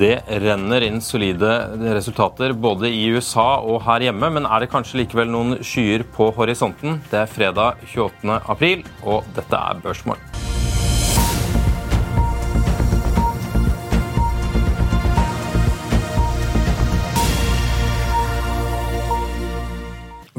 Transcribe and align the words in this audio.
Det 0.00 0.22
renner 0.40 0.80
inn 0.86 1.02
solide 1.04 1.50
resultater 1.92 2.54
både 2.56 2.88
i 2.88 3.02
USA 3.12 3.58
og 3.60 3.82
her 3.84 4.06
hjemme, 4.06 4.32
men 4.32 4.48
er 4.48 4.64
det 4.64 4.70
kanskje 4.72 5.02
likevel 5.02 5.28
noen 5.28 5.58
skyer 5.60 6.06
på 6.16 6.30
horisonten? 6.38 7.02
Det 7.12 7.20
er 7.20 7.28
fredag 7.28 7.82
28. 7.84 8.40
april, 8.48 8.86
og 9.04 9.28
dette 9.36 9.60
er 9.60 9.82
Børsmorgen. 9.84 10.39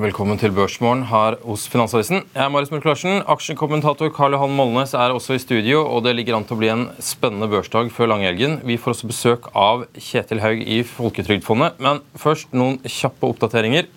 Velkommen 0.01 0.39
til 0.41 0.49
Børsmorgen 0.49 1.03
her 1.11 1.35
hos 1.45 1.67
Finansavisen. 1.69 2.23
Jeg 2.33 2.41
er 2.41 2.49
Marius 2.49 2.71
Mørk 2.73 2.87
Larsen. 2.87 3.19
Aksjekommentator 3.29 4.09
Karl 4.15 4.33
Johan 4.33 4.55
Molnes 4.57 4.95
er 4.97 5.13
også 5.13 5.35
i 5.35 5.41
studio, 5.43 5.83
og 5.85 6.01
det 6.07 6.15
ligger 6.17 6.39
an 6.39 6.47
til 6.47 6.57
å 6.57 6.61
bli 6.61 6.71
en 6.73 6.87
spennende 7.05 7.45
børsdag 7.51 7.91
før 7.93 8.09
langhelgen. 8.09 8.57
Vi 8.65 8.79
får 8.81 8.95
også 8.95 9.09
besøk 9.11 9.51
av 9.53 9.83
Kjetil 9.93 10.41
Haug 10.41 10.63
i 10.65 10.79
Folketrygdfondet. 10.89 11.77
Men 11.85 12.01
først 12.17 12.49
noen 12.57 12.79
kjappe 12.81 13.29
oppdateringer. 13.29 13.91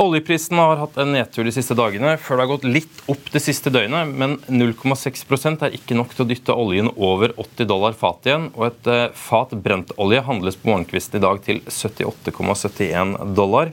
Oljeprisen 0.00 0.58
har 0.58 0.82
hatt 0.82 0.98
en 1.02 1.14
nedtur 1.14 1.46
de 1.46 1.54
siste 1.54 1.78
dagene, 1.78 2.16
før 2.18 2.38
det 2.38 2.44
har 2.44 2.50
gått 2.56 2.66
litt 2.66 3.00
opp 3.10 3.30
det 3.30 3.42
siste 3.44 3.70
døgnet. 3.70 4.10
Men 4.10 4.38
0,6% 4.50 5.62
er 5.66 5.78
ikke 5.78 5.98
nok 5.98 6.14
til 6.16 6.26
å 6.26 6.30
dytte 6.30 6.58
oljen 6.58 6.90
over 6.96 7.36
80 7.36 7.70
dollar 7.70 7.94
fat 7.98 8.26
igjen. 8.26 8.50
Og 8.56 8.72
et 8.72 8.90
eh, 8.90 9.08
fat 9.14 9.54
brentolje 9.54 10.26
handles 10.26 10.58
på 10.58 10.72
morgenkvisten 10.72 11.22
i 11.22 11.26
dag 11.28 11.42
til 11.46 11.62
78,71 11.70 13.36
dollar. 13.38 13.70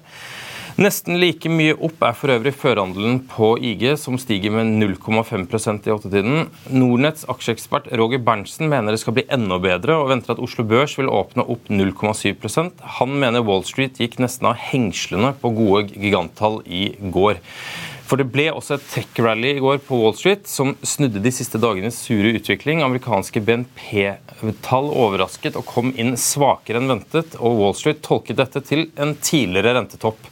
Nesten 0.78 1.16
like 1.18 1.50
mye 1.50 1.74
opp 1.74 2.04
er 2.06 2.14
for 2.14 2.30
øvrig 2.30 2.52
førhandelen 2.54 3.24
på 3.32 3.48
IG, 3.66 3.96
som 3.98 4.14
stiger 4.22 4.52
med 4.54 4.76
0,5% 4.78 5.88
i 5.90 5.94
åttetiden. 5.96 6.52
Nordnetts 6.70 7.26
aksjeekspert 7.34 7.88
Roger 7.98 8.22
Berntsen 8.22 8.70
mener 8.70 8.94
det 8.94 9.02
skal 9.02 9.16
bli 9.18 9.24
enda 9.34 9.58
bedre, 9.58 9.96
og 9.98 10.12
venter 10.12 10.36
at 10.36 10.44
Oslo 10.46 10.68
Børs 10.70 10.94
vil 11.00 11.10
åpne 11.10 11.48
opp 11.50 11.72
0,7% 11.74 12.86
Han 13.00 13.18
mener 13.18 13.42
Wall 13.48 13.66
Street 13.66 13.98
gikk 13.98 14.20
nesten 14.22 14.52
av 14.52 14.62
hengslene 14.68 15.34
på 15.42 15.50
gode 15.58 15.88
giganttall 15.98 16.62
i 16.70 16.92
går. 17.02 17.42
For 18.08 18.20
det 18.20 18.30
ble 18.32 18.46
også 18.56 18.78
et 18.78 18.86
tech-rally 18.88 19.58
i 19.58 19.64
går 19.64 19.82
på 19.84 19.98
Wall 20.00 20.14
Street 20.16 20.48
som 20.48 20.78
snudde 20.80 21.20
de 21.20 21.32
siste 21.36 21.60
dagenes 21.60 21.98
sure 22.06 22.32
utvikling. 22.38 22.80
Amerikanske 22.86 23.42
BNP-tall 23.44 24.88
overrasket 24.96 25.58
og 25.60 25.68
kom 25.68 25.92
inn 26.00 26.16
svakere 26.16 26.80
enn 26.80 26.88
ventet, 26.94 27.36
og 27.36 27.60
Wall 27.60 27.76
Street 27.76 28.00
tolket 28.06 28.40
dette 28.40 28.64
til 28.64 28.88
en 28.96 29.12
tidligere 29.20 29.76
rentetopp. 29.76 30.32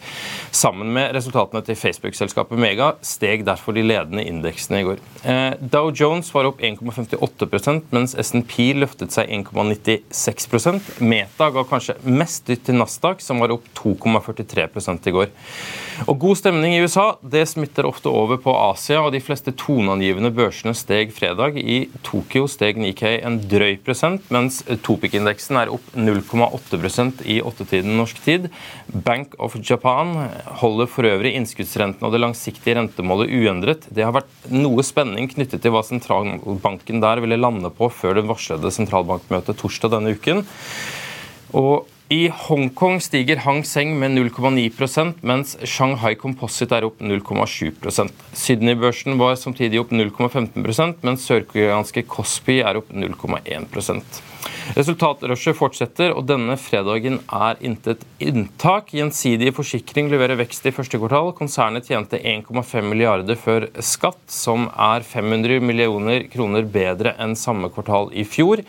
Sammen 0.56 0.88
med 0.96 1.12
resultatene 1.12 1.60
til 1.68 1.76
Facebook-selskapet 1.76 2.60
Mega 2.62 2.94
steg 3.04 3.42
derfor 3.44 3.76
de 3.76 3.82
ledende 3.84 4.24
indeksene 4.24 4.80
i 4.80 4.86
går. 4.88 5.02
Eh, 5.28 5.58
Dow 5.60 5.90
Jones 5.92 6.30
var 6.32 6.48
opp 6.48 6.62
1,58% 6.64 7.90
mens 7.92 8.14
SNP 8.16 8.70
løftet 8.80 9.12
seg 9.12 9.34
1,96% 9.36 11.02
Meta 11.04 11.50
ga 11.52 11.66
kanskje 11.68 11.98
mest 12.08 12.48
dytt 12.48 12.64
til 12.70 12.80
Nasdaq, 12.80 13.20
som 13.26 13.44
var 13.44 13.52
opp 13.52 13.68
2,43 13.76 15.10
i 15.12 15.16
går. 15.18 15.34
Og 16.06 16.20
God 16.24 16.40
stemning 16.40 16.78
i 16.78 16.80
USA 16.84 17.06
det 17.20 17.44
smitter 17.52 17.88
ofte 17.90 18.12
over 18.12 18.40
på 18.40 18.56
Asia, 18.56 19.02
og 19.04 19.12
de 19.16 19.24
fleste 19.24 19.52
toneangivende 19.60 20.32
børsene 20.36 20.76
steg 20.76 21.12
fredag. 21.16 21.60
I 21.60 21.90
Tokyo 22.08 22.48
steg 22.52 22.80
Nikkei 22.80 23.18
en 23.28 23.42
drøy 23.44 23.76
prosent, 23.84 24.24
mens 24.32 24.62
Topic-indeksen 24.88 25.60
er 25.60 25.76
opp 25.76 25.92
0,8% 26.00 27.26
i 27.28 27.42
åttetiden 27.44 27.96
norsk 28.00 28.24
tid. 28.24 28.50
Bank 29.04 29.36
of 29.40 29.60
Japan 29.60 30.16
holder 30.62 30.90
for 30.92 31.08
øvrig 31.10 31.34
innskuddsrenten 31.38 32.06
og 32.06 32.14
det 32.14 32.22
langsiktige 32.24 32.78
rentemålet 32.78 33.34
uendret. 33.34 33.88
Det 33.90 34.06
har 34.06 34.14
vært 34.16 34.50
noe 34.54 34.86
spenning 34.86 35.30
knyttet 35.32 35.64
til 35.64 35.74
hva 35.74 35.82
sentralbanken 35.86 37.02
der 37.04 37.24
ville 37.24 37.40
lande 37.40 37.72
på 37.74 37.90
før 37.94 38.20
det 38.20 38.28
varslede 38.30 38.74
sentralbankmøtet 38.74 39.60
torsdag 39.60 39.96
denne 39.98 40.16
uken. 40.16 40.46
Og 41.56 41.86
i 42.14 42.28
Hongkong 42.30 43.00
stiger 43.02 43.40
Hang 43.42 43.64
Seng 43.66 43.96
med 43.98 44.14
0,9% 44.14 45.24
mens 45.26 45.56
Shanghai 45.66 46.14
Composite 46.14 46.78
er 46.78 46.86
opp 46.86 47.02
0,7 47.02 48.12
Sydney-børsen 48.38 49.18
var 49.18 49.34
samtidig 49.42 49.82
opp 49.82 49.90
0,15% 49.90 51.02
mens 51.02 51.26
sørkoreanske 51.26 52.06
Kospi 52.06 52.60
er 52.62 52.78
opp 52.78 52.94
0,1 52.94 53.66
Resultatrushet 54.74 55.56
fortsetter, 55.56 56.12
og 56.18 56.26
denne 56.26 56.56
fredagen 56.58 57.20
er 57.30 57.60
intet 57.64 58.02
inntak. 58.24 58.90
Gjensidige 58.98 59.54
forsikring 59.54 60.10
leverer 60.10 60.40
vekst 60.40 60.66
i 60.66 60.74
første 60.74 60.98
kvartal. 60.98 61.30
Konsernet 61.38 61.86
tjente 61.86 62.18
1,5 62.18 62.88
milliarder 62.90 63.38
før 63.38 63.68
skatt, 63.86 64.18
som 64.32 64.66
er 64.74 65.06
500 65.06 65.62
millioner 65.62 66.26
kroner 66.34 66.66
bedre 66.66 67.14
enn 67.22 67.36
samme 67.38 67.70
kvartal 67.74 68.10
i 68.18 68.26
fjor. 68.26 68.64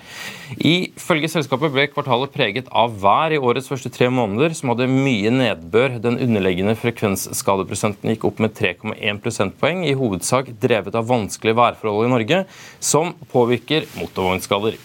Ifølge 0.61 1.31
selskapet 1.33 1.73
ble 1.73 1.87
kvartalet 1.95 2.35
preget 2.35 2.69
av 2.71 2.99
vær 3.01 3.33
i 3.33 3.41
årets 3.41 3.71
første 3.73 3.91
tre 3.95 4.11
måneder, 4.13 4.53
som 4.59 4.75
hadde 4.75 4.91
mye 4.93 5.33
nedbør. 5.33 5.97
Den 6.05 6.21
underliggende 6.21 6.77
frekvensskadeprosenten 6.79 8.13
gikk 8.13 8.29
opp 8.29 8.43
med 8.45 8.53
3,1 8.59 9.23
prosentpoeng, 9.25 9.87
i 9.87 9.97
hovedsak 9.97 10.53
drevet 10.61 10.99
av 10.99 11.09
vanskelige 11.09 11.57
værforhold 11.57 12.11
i 12.11 12.13
Norge, 12.13 12.45
som 12.85 13.17
påvirker 13.33 13.89
motorvognskader. 13.97 14.77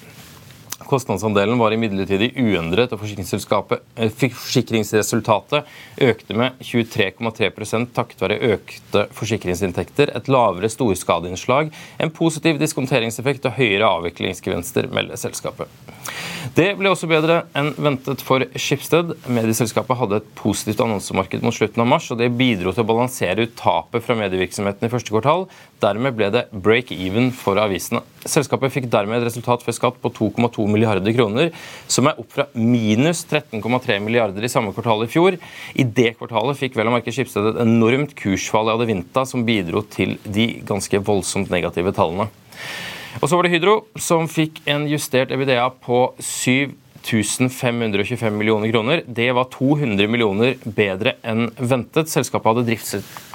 Kostnadsandelen 0.91 1.59
var 1.61 1.71
imidlertid 1.71 2.35
uendret, 2.35 2.91
og 2.91 2.99
eh, 2.99 4.11
forsikringsresultatet 4.11 5.71
økte 6.03 6.35
med 6.35 6.59
23,3% 6.59 7.93
takket 7.95 8.25
være 8.25 8.39
økte 8.57 9.05
forsikringsinntekter, 9.15 10.11
et 10.11 10.27
lavere 10.31 10.71
storskadeinnslag, 10.71 11.71
en 12.01 12.11
positiv 12.11 12.59
diskonteringseffekt 12.59 13.47
og 13.47 13.55
høyere 13.55 13.87
avviklingsgevinster, 14.01 14.91
melder 14.91 15.19
selskapet. 15.21 15.71
Det 16.57 16.71
ble 16.75 16.89
også 16.91 17.07
bedre 17.07 17.43
enn 17.55 17.69
ventet 17.79 18.23
for 18.25 18.43
Skipsted. 18.59 19.13
Medieselskapet 19.31 19.95
hadde 19.99 20.17
et 20.19 20.29
positivt 20.35 20.81
annonsemarked 20.83 21.45
mot 21.45 21.55
slutten 21.55 21.83
av 21.83 21.87
mars, 21.87 22.09
og 22.11 22.19
det 22.19 22.31
bidro 22.35 22.73
til 22.73 22.83
å 22.83 22.89
balansere 22.89 23.45
ut 23.45 23.53
tapet 23.59 24.03
fra 24.03 24.17
medievirksomheten 24.19 24.87
i 24.87 24.91
første 24.91 25.13
kvartal. 25.13 25.45
Dermed 25.83 26.17
ble 26.17 26.31
det 26.33 26.47
break 26.51 26.91
even 26.95 27.31
for 27.35 27.61
avisene. 27.61 28.01
Selskapet 28.25 28.73
fikk 28.73 28.89
dermed 28.91 29.21
et 29.21 29.29
resultat 29.29 29.63
før 29.65 29.77
skatt 29.77 30.01
på 30.01 30.11
2,2 30.17 30.67
milliarder 30.81 31.13
kroner, 31.15 31.51
som 31.87 32.09
er 32.09 32.19
opp 32.21 32.33
fra 32.33 32.47
minus 32.57 33.23
13,3 33.29 33.99
milliarder 34.01 34.45
i 34.45 34.51
samme 34.51 34.73
kvartal 34.75 35.05
i 35.05 35.09
fjor. 35.11 35.37
I 35.77 35.85
det 35.85 36.15
kvartalet 36.17 36.59
fikk 36.59 36.77
vel 36.79 36.89
å 36.89 36.95
merke 36.95 37.13
Skipsted 37.13 37.53
et 37.53 37.61
enormt 37.63 38.15
kursfall 38.17 38.71
i 38.71 38.75
Adevinta, 38.75 39.25
som 39.29 39.45
bidro 39.45 39.85
til 39.85 40.17
de 40.25 40.53
ganske 40.67 41.03
voldsomt 41.05 41.53
negative 41.53 41.93
tallene. 41.95 42.31
Og 43.19 43.27
så 43.27 43.35
var 43.35 43.45
det 43.45 43.51
Hydro, 43.55 43.81
som 43.99 44.29
fikk 44.31 44.61
en 44.71 44.87
justert 44.89 45.33
EBITDA 45.35 45.67
på 45.83 46.05
7 46.17 46.77
525 47.01 48.37
millioner 48.37 48.69
kroner. 48.71 49.01
Det 49.07 49.31
var 49.33 49.49
200 49.49 50.07
millioner 50.07 50.53
bedre 50.63 51.15
enn 51.25 51.49
ventet. 51.57 52.11
Selskapet 52.11 52.51
hadde 52.51 52.67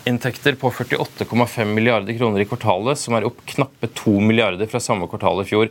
driftsinntekter 0.06 0.54
på 0.54 0.70
48,5 0.70 1.64
milliarder 1.64 2.16
kroner 2.16 2.40
i 2.40 2.46
kvartalet, 2.46 2.98
som 2.98 3.14
er 3.14 3.24
opp 3.26 3.40
knappe 3.46 3.88
2 3.88 4.20
milliarder 4.20 4.66
fra 4.66 4.78
samme 4.80 5.08
kvartal 5.08 5.42
i 5.42 5.46
fjor. 5.48 5.68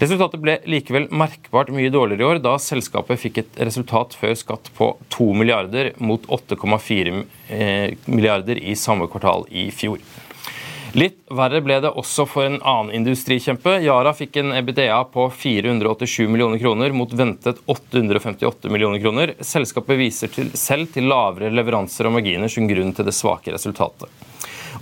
Resultatet 0.00 0.40
ble 0.40 0.58
likevel 0.66 1.08
merkbart 1.10 1.70
mye 1.72 1.90
dårligere 1.90 2.20
i 2.20 2.28
år, 2.28 2.42
da 2.44 2.58
selskapet 2.58 3.20
fikk 3.20 3.38
et 3.38 3.60
resultat 3.60 4.14
før 4.14 4.34
skatt 4.36 4.70
på 4.76 4.96
2 5.08 5.32
milliarder 5.34 5.94
mot 5.98 6.20
8,4 6.28 7.24
eh, 7.48 7.96
milliarder 8.06 8.58
i 8.58 8.76
samme 8.76 9.08
kvartal 9.08 9.46
i 9.48 9.70
fjor. 9.70 9.98
Litt 10.92 11.20
verre 11.30 11.60
ble 11.62 11.76
det 11.84 11.92
også 11.94 12.24
for 12.26 12.48
en 12.48 12.56
annen 12.66 12.90
industrikjempe. 12.98 13.76
Yara 13.84 14.10
fikk 14.16 14.40
en 14.40 14.50
EBDA 14.58 14.98
på 15.12 15.28
487 15.30 16.26
millioner 16.26 16.58
kroner 16.58 16.90
mot 16.96 17.12
ventet 17.14 17.60
858 17.70 18.72
millioner 18.74 18.98
kroner. 19.02 19.36
Selskapet 19.38 20.00
viser 20.00 20.32
til, 20.34 20.50
selv 20.58 20.90
til 20.90 21.06
lavere 21.12 21.52
leveranser 21.54 22.10
og 22.10 22.16
marginer 22.18 22.50
som 22.50 22.66
grunn 22.66 22.90
til 22.96 23.06
det 23.06 23.14
svake 23.14 23.54
resultatet. 23.54 24.10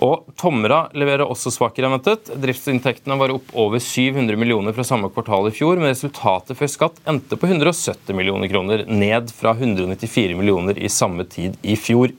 Og 0.04 0.28
Tomra 0.38 0.84
leverer 0.94 1.26
også 1.26 1.50
svakere 1.50 1.88
enn 1.88 1.96
ventet. 1.96 2.30
Driftsinntektene 2.38 3.16
var 3.18 3.32
opp 3.34 3.50
over 3.58 3.82
700 3.82 4.38
millioner 4.38 4.76
fra 4.76 4.86
samme 4.86 5.10
kvartal 5.10 5.50
i 5.50 5.54
fjor, 5.54 5.80
men 5.80 5.90
resultatet 5.90 6.58
før 6.58 6.70
skatt 6.70 7.00
endte 7.08 7.38
på 7.38 7.48
170 7.50 8.14
millioner 8.14 8.50
kroner, 8.50 8.84
ned 8.86 9.32
fra 9.34 9.56
194 9.56 10.36
millioner 10.38 10.78
i 10.78 10.90
samme 10.92 11.26
tid 11.26 11.58
i 11.66 11.74
fjor. 11.78 12.14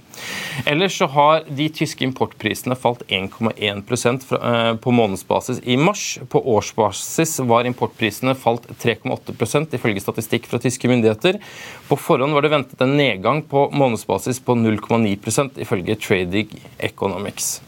Ellers 0.68 0.98
så 1.00 1.08
har 1.08 1.46
de 1.48 1.70
tyske 1.72 2.04
importprisene 2.04 2.76
falt 2.76 3.06
1,1 3.08 3.56
eh, 3.56 4.74
på 4.84 4.92
månedsbasis 4.92 5.62
i 5.64 5.78
mars. 5.80 6.04
På 6.28 6.44
årsbasis 6.58 7.38
var 7.48 7.70
importprisene 7.70 8.36
falt 8.36 8.68
3,8% 8.84 9.80
ifølge 9.80 10.04
statistikk 10.04 10.52
fra 10.52 10.60
tyske 10.60 10.92
myndigheter. 10.92 11.40
På 11.88 11.96
forhånd 11.96 12.36
var 12.36 12.44
det 12.44 12.54
ventet 12.58 12.84
en 12.84 12.98
nedgang 13.00 13.42
på 13.48 13.70
månedsbasis 13.72 14.44
på 14.44 14.60
0,9% 14.60 15.64
ifølge 15.64 15.96
Trading 16.04 16.60
Economics. 16.92 17.62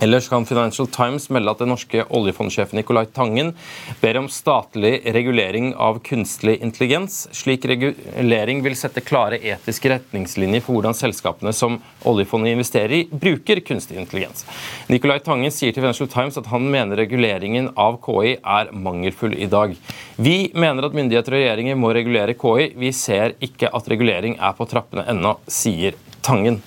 Ellers 0.00 0.28
kan 0.28 0.46
Financial 0.46 0.86
Times 0.86 1.26
melde 1.28 1.52
at 1.52 1.58
den 1.60 1.68
norske 1.68 2.04
oljefondsjefen 2.08 2.78
Nicolai 2.78 3.04
Tangen 3.12 3.50
ber 4.00 4.16
om 4.16 4.28
statlig 4.32 4.94
regulering 5.12 5.74
av 5.76 5.98
kunstig 6.06 6.54
intelligens. 6.64 7.26
Slik 7.36 7.66
regulering 7.68 8.62
vil 8.64 8.78
sette 8.80 9.02
klare 9.04 9.36
etiske 9.36 9.92
retningslinjer 9.92 10.64
for 10.64 10.78
hvordan 10.78 10.96
selskapene 10.96 11.52
som 11.52 11.76
oljefondet 12.08 12.54
investerer 12.54 12.96
i, 12.96 13.02
bruker 13.12 13.60
kunstig 13.60 14.00
intelligens. 14.00 14.46
Nicolai 14.88 15.18
Tangen 15.20 15.52
sier 15.52 15.76
til 15.76 15.84
Financial 15.84 16.08
Times 16.08 16.40
at 16.40 16.48
han 16.48 16.72
mener 16.72 16.96
reguleringen 17.04 17.68
av 17.76 18.00
KI 18.00 18.38
er 18.40 18.72
mangelfull 18.72 19.36
i 19.36 19.52
dag. 19.52 19.76
Vi 20.16 20.38
mener 20.56 20.88
at 20.88 20.96
myndigheter 20.96 21.36
og 21.36 21.42
regjeringer 21.42 21.76
må 21.76 21.92
regulere 21.92 22.38
KI. 22.40 22.70
Vi 22.72 22.96
ser 22.96 23.36
ikke 23.44 23.68
at 23.68 23.92
regulering 23.92 24.40
er 24.40 24.56
på 24.56 24.64
trappene 24.72 25.04
ennå, 25.12 25.36
sier 25.44 26.00
Tangen. 26.24 26.62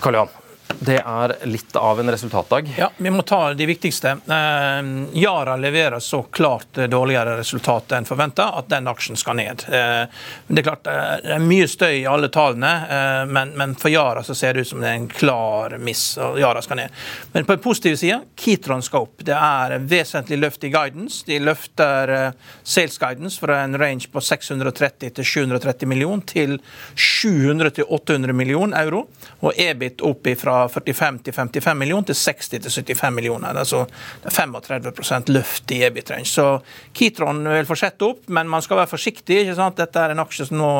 Karl 0.00 0.22
Johan. 0.22 0.47
Det 0.80 0.98
er 1.00 1.34
litt 1.48 1.76
av 1.76 2.00
en 2.00 2.10
resultatdag. 2.10 2.74
Ja, 2.76 2.90
Vi 2.96 3.10
må 3.10 3.22
ta 3.22 3.54
de 3.54 3.66
viktigste. 3.66 4.10
Eh, 4.10 5.18
Yara 5.18 5.56
leverer 5.56 6.00
så 6.00 6.22
klart 6.22 6.72
dårligere 6.72 7.36
resultat 7.38 7.92
enn 7.92 8.04
forventa 8.04 8.50
at 8.58 8.68
den 8.68 8.88
aksjen 8.88 9.16
skal 9.16 9.38
ned. 9.40 9.64
Eh, 9.68 10.04
det 10.46 10.62
er 10.62 10.66
klart 10.66 10.86
eh, 10.86 11.14
det 11.24 11.34
er 11.38 11.42
mye 11.42 11.68
støy 11.68 11.94
i 12.02 12.06
alle 12.06 12.28
tallene, 12.32 12.72
eh, 12.96 13.24
men, 13.32 13.74
for 13.80 13.90
Yara 13.90 14.22
så 14.22 14.36
ser 14.36 14.54
det 14.54 14.66
ut 14.66 14.70
som 14.72 14.84
det 14.84 14.90
er 14.90 14.98
en 15.00 15.08
klar 15.08 15.78
miss. 15.82 16.04
og 16.18 16.38
Yara 16.40 16.62
skal 16.62 16.82
ned. 16.82 17.02
Men 17.32 17.48
på 17.48 17.56
den 17.56 17.64
positive 17.64 17.96
sida, 17.96 18.20
Kitron 18.36 18.84
skal 18.84 19.08
opp. 19.08 19.24
Det 19.24 19.34
er 19.34 19.78
vesentlig 19.78 20.38
løft 20.38 20.64
i 20.64 20.72
guidance. 20.74 21.24
De 21.26 21.40
løfter 21.42 22.14
eh, 22.14 22.52
sales 22.62 22.98
guidance 22.98 23.40
fra 23.40 23.62
en 23.64 23.78
range 23.78 24.12
på 24.12 24.20
630 24.20 25.16
til 25.18 25.24
730 25.24 25.88
millioner 25.88 26.28
til 26.28 26.58
700 26.94 27.74
til 27.80 27.88
800 27.88 28.36
millioner 28.36 28.84
euro, 28.84 29.06
og 29.40 29.58
EBIT 29.58 30.04
opp 30.06 30.26
ifra 30.30 30.57
45 30.68 31.22
til 31.24 31.34
55 31.36 31.78
millioner 31.78 32.10
til 32.10 32.18
60 32.18 32.48
til 32.48 32.70
75 32.70 33.14
millioner. 33.14 33.50
Er 33.50 33.62
altså 33.62 33.84
35 34.24 35.32
løft 35.32 35.70
i 35.70 35.82
EBIT-range. 35.86 36.26
Så 36.28 36.46
Kitron 36.92 37.42
vil 37.48 37.68
fortsette 37.68 38.06
opp, 38.06 38.26
men 38.26 38.48
man 38.48 38.62
skal 38.64 38.80
være 38.82 38.90
forsiktig. 38.90 39.42
ikke 39.42 39.56
sant? 39.58 39.78
Dette 39.78 40.02
er 40.02 40.14
en 40.14 40.22
aksje 40.24 40.48
som 40.48 40.58
nå 40.60 40.72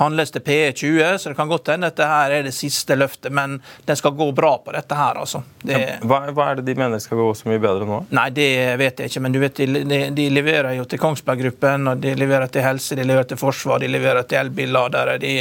handles 0.00 0.34
til 0.34 0.44
PE20, 0.46 1.18
så 1.18 1.32
det 1.32 1.38
kan 1.38 1.50
godt 1.50 1.72
hende 1.72 1.90
dette 1.90 2.06
her 2.06 2.34
er 2.38 2.46
det 2.46 2.54
siste 2.56 2.96
løftet. 2.96 3.32
Men 3.32 3.60
den 3.86 3.96
skal 3.98 4.16
gå 4.16 4.30
bra 4.36 4.56
på 4.64 4.74
dette 4.74 4.96
her, 4.96 5.20
altså. 5.20 5.42
Det... 5.62 5.80
Hva, 6.02 6.22
hva, 6.34 6.50
er 6.50 6.60
det 6.60 6.68
de 6.70 6.76
mener 6.78 7.02
skal 7.02 7.20
gå 7.20 7.28
så 7.36 7.50
mye 7.50 7.62
bedre 7.62 7.88
nå? 7.88 8.02
Nei, 8.16 8.28
det 8.34 8.50
vet 8.80 9.02
jeg 9.02 9.12
ikke. 9.12 9.24
Men 9.26 9.36
du 9.36 9.40
vet, 9.42 9.60
de, 9.60 9.84
de, 9.88 10.00
de 10.16 10.28
leverer 10.32 10.74
jo 10.78 10.86
til 10.88 11.00
Kongsberg 11.02 11.44
Gruppen, 11.44 11.88
og 11.92 12.02
de 12.02 12.14
leverer 12.18 12.50
til 12.52 12.64
helse, 12.64 12.98
de 12.98 13.06
leverer 13.06 13.28
til 13.30 13.40
forsvar, 13.40 13.82
de 13.82 13.90
leverer 13.90 14.26
til 14.28 14.40
elbilladere. 14.40 15.18
De, 15.22 15.34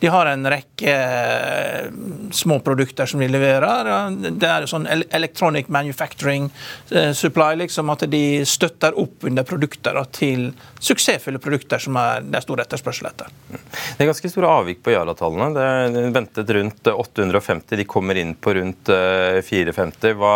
de 0.00 0.12
har 0.12 0.32
en 0.32 0.50
rekke 0.56 0.96
eh, 0.96 1.90
små 2.32 2.60
produkter 2.64 3.06
som 3.06 3.20
de 3.20 3.28
leverer. 3.28 3.35
Det 3.40 4.48
er 4.50 4.68
sånn 4.70 4.86
electronic 4.86 5.68
manufacturing 5.72 6.48
eh, 6.90 7.12
supply, 7.16 7.54
liksom, 7.62 7.90
at 7.92 8.06
de 8.10 8.24
støtter 8.48 8.96
opp 8.98 9.26
under 9.26 9.46
produkter 9.46 9.98
til 10.14 10.50
suksessfulle 10.80 11.40
produkter 11.42 11.80
som 11.82 11.96
er, 12.00 12.24
det 12.26 12.40
er 12.40 12.44
stor 12.44 12.62
etterspørsel 12.62 13.08
etter. 13.10 13.32
Det 13.50 14.04
er 14.04 14.10
ganske 14.10 14.30
store 14.30 14.50
avvik 14.60 14.82
på 14.84 14.92
Yara-tallene. 14.94 15.50
Det 15.56 15.66
er 15.66 16.10
ventet 16.14 16.52
rundt 16.56 16.90
850, 16.92 17.76
de 17.80 17.86
kommer 17.88 18.18
inn 18.20 18.34
på 18.34 18.54
rundt 18.58 18.90
450. 18.90 20.10
Eh, 20.10 20.16
Hva, 20.16 20.34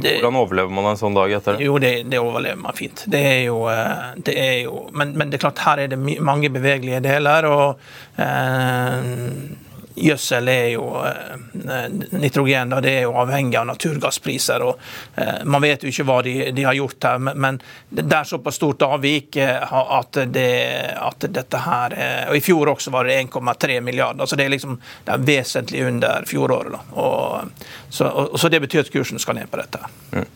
hvordan 0.00 0.40
overlever 0.40 0.74
man 0.74 0.92
en 0.92 1.00
sånn 1.00 1.16
dag 1.16 1.32
etter 1.38 1.58
det? 1.58 1.68
Jo, 1.68 1.78
det, 1.82 1.94
det 2.10 2.22
overlever 2.22 2.60
man 2.60 2.76
fint. 2.76 3.06
Det 3.10 3.22
er 3.34 3.42
jo, 3.48 3.60
eh, 3.72 4.14
det 4.26 4.36
er 4.40 4.56
jo 4.66 4.86
men, 4.92 5.14
men, 5.18 5.30
det 5.30 5.38
er 5.38 5.46
klart, 5.46 5.62
her 5.66 5.84
er 5.84 5.92
det 5.94 6.00
mange 6.00 6.50
bevegelige 6.52 7.02
deler. 7.04 7.48
og 7.50 8.20
eh, 8.20 9.63
Gjødsel 9.94 10.48
er 10.50 10.68
jo 10.72 10.88
eh, 11.06 11.84
nitrogen, 12.18 12.72
da, 12.74 12.80
det 12.82 12.96
er 12.98 13.04
jo 13.06 13.14
avhengig 13.22 13.58
av 13.60 13.68
naturgasspriser. 13.68 14.64
og 14.66 14.80
eh, 15.14 15.44
Man 15.46 15.62
vet 15.62 15.84
jo 15.84 15.92
ikke 15.92 16.06
hva 16.08 16.16
de, 16.26 16.34
de 16.56 16.64
har 16.66 16.74
gjort 16.74 17.06
her, 17.06 17.22
men, 17.30 17.60
det 17.94 18.04
er 18.08 18.26
såpass 18.26 18.58
stort 18.58 18.82
avvik 18.82 19.38
eh, 19.38 19.76
at, 19.98 20.18
det, 20.34 20.50
at 20.98 21.28
dette 21.38 21.62
her 21.66 21.96
og 22.30 22.36
I 22.36 22.42
fjor 22.42 22.72
også 22.74 22.90
var 22.94 23.06
det 23.06 23.20
1,3 23.22 23.78
milliarder. 23.86 24.26
så 24.26 24.36
Det 24.36 24.48
er 24.48 24.54
liksom 24.56 24.80
det 25.04 25.14
er 25.14 25.26
vesentlig 25.30 25.86
under 25.86 26.26
fjoråret. 26.26 26.74
da, 26.74 26.82
og, 27.00 27.70
så, 27.88 28.08
og, 28.08 28.38
så, 28.40 28.48
Det 28.48 28.60
betyr 28.66 28.84
at 28.84 28.92
kursen 28.92 29.22
skal 29.22 29.38
ned 29.38 29.50
på 29.50 29.62
dette. 29.62 29.78
Mm. 30.10 30.26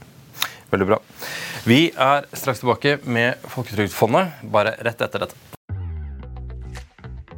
Veldig 0.70 0.86
bra. 0.86 1.02
Vi 1.66 1.82
er 1.96 2.30
straks 2.32 2.62
tilbake 2.62 2.98
med 3.04 3.42
Folketrygdfondet, 3.48 4.42
bare 4.52 4.76
rett 4.84 5.02
etter 5.02 5.26
dette. 5.26 5.47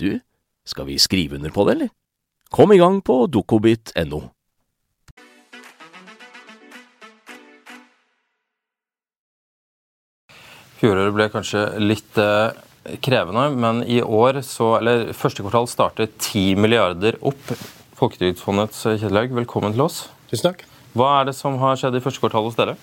du, 0.00 0.20
skal 0.64 0.86
vi 0.88 0.98
skrive 1.00 1.36
under 1.36 1.50
på 1.50 1.66
det, 1.66 1.76
eller? 1.76 1.90
Kom 2.52 2.72
i 2.72 2.78
gang 2.80 3.00
på 3.04 3.24
dokobit.no. 3.32 4.22
Fjoråret 10.82 11.14
ble 11.14 11.28
kanskje 11.30 11.60
litt 11.78 12.18
eh, 12.18 12.56
krevende, 13.04 13.44
men 13.54 13.84
i 13.86 14.00
år 14.02 14.40
så, 14.46 14.74
eller 14.80 15.12
første 15.14 15.44
kvartal 15.44 15.68
startet 15.70 16.16
10 16.18 16.58
milliarder 16.58 17.20
opp. 17.22 17.52
Folketrygdfondets 18.00 18.82
Haug, 19.04 19.36
velkommen 19.38 19.76
til 19.76 19.84
oss. 19.86 20.08
Tusen 20.32 20.50
takk. 20.50 20.66
Hva 20.98 21.20
er 21.20 21.30
det 21.30 21.36
som 21.38 21.54
har 21.62 21.78
skjedd 21.78 21.96
i 21.96 22.02
første 22.02 22.20
kvartal 22.20 22.48
hos 22.48 22.58
dere? 22.58 22.74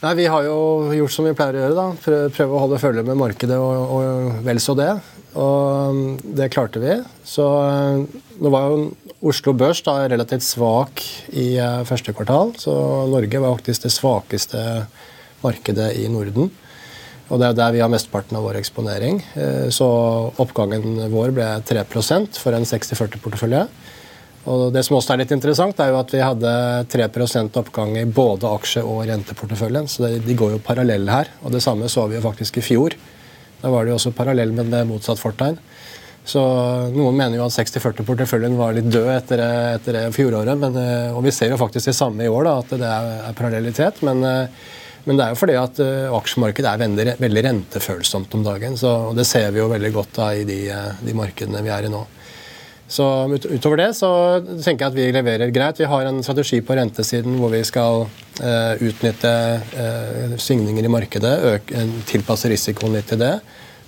Nei, 0.00 0.14
Vi 0.16 0.26
har 0.32 0.46
jo 0.46 0.92
gjort 0.96 1.12
som 1.12 1.26
vi 1.28 1.36
pleier 1.36 1.58
å 1.58 1.64
gjøre. 1.64 1.76
da. 1.76 2.28
Prøve 2.32 2.54
å 2.56 2.62
holde 2.62 2.80
følge 2.80 3.04
med 3.04 3.18
markedet 3.20 3.58
og, 3.60 3.96
og 3.98 4.38
vel 4.46 4.60
så 4.62 4.72
det. 4.78 4.94
Og 5.36 5.90
um, 5.92 6.00
det 6.36 6.48
klarte 6.54 6.80
vi. 6.80 6.94
Så 7.28 7.44
uh, 7.44 8.00
nå 8.40 8.52
var 8.52 8.70
jo 8.70 8.88
Oslo 9.20 9.52
Børs 9.52 9.82
da 9.84 9.98
relativt 10.08 10.46
svak 10.46 11.02
i 11.36 11.52
eh, 11.60 11.82
første 11.84 12.14
kvartal, 12.16 12.54
så 12.56 12.72
Norge 13.12 13.42
var 13.42 13.52
faktisk 13.58 13.84
det 13.84 13.90
svakeste 13.92 14.62
markedet 15.42 15.90
i 16.00 16.06
Norden. 16.08 16.48
Og 17.28 17.42
det 17.42 17.50
er 17.50 17.58
der 17.58 17.74
vi 17.76 17.82
har 17.84 17.92
mesteparten 17.92 18.38
av 18.38 18.46
vår 18.48 18.56
eksponering. 18.62 19.20
Eh, 19.36 19.68
så 19.68 19.90
oppgangen 20.40 21.12
vår 21.12 21.34
ble 21.36 21.50
3% 21.68 22.40
for 22.40 22.56
en 22.56 22.64
60-40-portefølje. 22.64 23.66
Og 24.48 24.72
Det 24.72 24.80
som 24.86 24.96
også 24.96 25.12
er 25.14 25.22
litt 25.22 25.34
interessant, 25.34 25.80
er 25.82 25.90
jo 25.92 26.00
at 26.00 26.12
vi 26.14 26.22
hadde 26.24 26.52
3% 26.88 27.58
oppgang 27.60 27.96
i 28.00 28.06
både 28.08 28.48
aksje- 28.48 28.84
og 28.86 29.02
renteporteføljen. 29.10 29.88
Så 29.88 30.06
det, 30.06 30.24
de 30.24 30.36
går 30.36 30.54
jo 30.56 30.64
parallell 30.64 31.08
her. 31.12 31.28
Og 31.44 31.52
det 31.52 31.60
samme 31.64 31.90
så 31.92 32.06
vi 32.08 32.16
jo 32.16 32.24
faktisk 32.24 32.56
i 32.56 32.64
fjor. 32.64 32.96
Da 33.60 33.68
var 33.68 33.84
det 33.84 33.92
jo 33.92 33.98
også 33.98 34.14
parallell, 34.16 34.54
men 34.56 34.72
med 34.72 34.88
motsatt 34.88 35.20
fortegn. 35.20 35.58
Så 36.24 36.40
Noen 36.92 37.16
mener 37.16 37.38
jo 37.38 37.46
at 37.46 37.56
60-40-porteføljen 37.56 38.58
var 38.58 38.74
litt 38.76 38.90
død 38.92 39.08
etter, 39.12 39.42
etter 39.76 39.98
fjoråret. 40.14 40.56
Men, 40.60 40.76
eh, 40.76 41.16
og 41.16 41.24
vi 41.26 41.32
ser 41.34 41.52
jo 41.52 41.60
faktisk 41.60 41.90
det 41.90 41.96
samme 41.96 42.24
i 42.24 42.30
år, 42.30 42.46
da, 42.46 42.54
at 42.60 42.76
det 42.80 42.90
er, 42.90 43.10
er 43.28 43.36
parallellitet. 43.36 44.00
Men, 44.06 44.22
eh, 44.24 44.68
men, 45.04 45.16
det 45.16 45.24
er 45.24 45.32
jo 45.32 45.40
fordi 45.40 45.54
at 45.56 45.78
uh, 45.80 46.12
aksjemarkedet 46.18 46.68
er 46.68 46.80
veldig, 46.82 47.04
veldig 47.22 47.42
rentefølsomt 47.46 48.34
om 48.36 48.42
dagen. 48.44 48.76
Så, 48.76 48.90
og 49.10 49.16
Det 49.16 49.24
ser 49.24 49.48
vi 49.52 49.62
jo 49.62 49.70
veldig 49.72 49.92
godt 49.94 50.12
da 50.18 50.26
i 50.36 50.44
de, 50.44 50.58
de 51.00 51.14
markedene 51.16 51.62
vi 51.64 51.72
er 51.72 51.88
i 51.88 51.92
nå. 51.92 52.02
Så 52.90 53.06
Utover 53.30 53.78
det 53.78 53.92
så 53.94 54.10
tenker 54.42 54.88
jeg 54.88 54.90
at 54.90 54.96
vi 54.96 55.06
leverer 55.14 55.52
greit. 55.54 55.78
Vi 55.78 55.86
har 55.86 56.08
en 56.08 56.24
strategi 56.26 56.58
på 56.66 56.74
rentesiden 56.74 57.36
hvor 57.38 57.52
vi 57.52 57.62
skal 57.66 58.02
uh, 58.08 58.82
utnytte 58.82 59.34
uh, 59.62 60.34
svingninger 60.34 60.88
i 60.88 60.90
markedet, 60.90 61.34
øke, 61.52 61.84
tilpasse 62.10 62.50
risikoen 62.50 62.96
litt 62.98 63.06
til 63.12 63.22
det. 63.22 63.36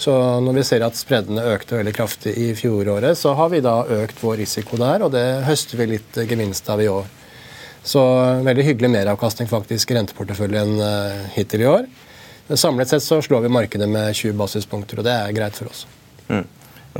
Så 0.02 0.14
når 0.42 0.60
vi 0.60 0.64
ser 0.66 0.86
at 0.86 0.98
spreddene 0.98 1.48
økte 1.50 1.80
veldig 1.80 1.96
kraftig 1.98 2.36
i 2.38 2.52
fjoråret, 2.58 3.18
så 3.18 3.34
har 3.38 3.50
vi 3.50 3.62
da 3.62 3.74
økt 4.02 4.22
vår 4.22 4.38
risiko 4.44 4.78
der, 4.78 5.02
og 5.02 5.12
det 5.14 5.26
høster 5.50 5.82
vi 5.82 5.90
litt 5.96 6.22
gevinst 6.30 6.70
av 6.70 6.82
i 6.82 6.88
år. 6.90 7.10
Så 7.82 8.00
veldig 8.46 8.70
hyggelig 8.70 8.94
meravkastning 8.94 9.50
faktisk 9.50 9.90
i 9.90 9.98
renteporteføljen 9.98 10.78
uh, 10.78 11.28
hittil 11.34 11.66
i 11.66 11.70
år. 11.74 11.90
Samlet 12.54 12.90
sett 12.90 13.02
så 13.02 13.18
slår 13.22 13.48
vi 13.48 13.54
markedet 13.58 13.90
med 13.90 14.14
20 14.14 14.38
basispunkter, 14.38 15.02
og 15.02 15.10
det 15.10 15.18
er 15.18 15.34
greit 15.34 15.58
for 15.58 15.74
oss. 15.74 15.86
Mm. 16.30 16.46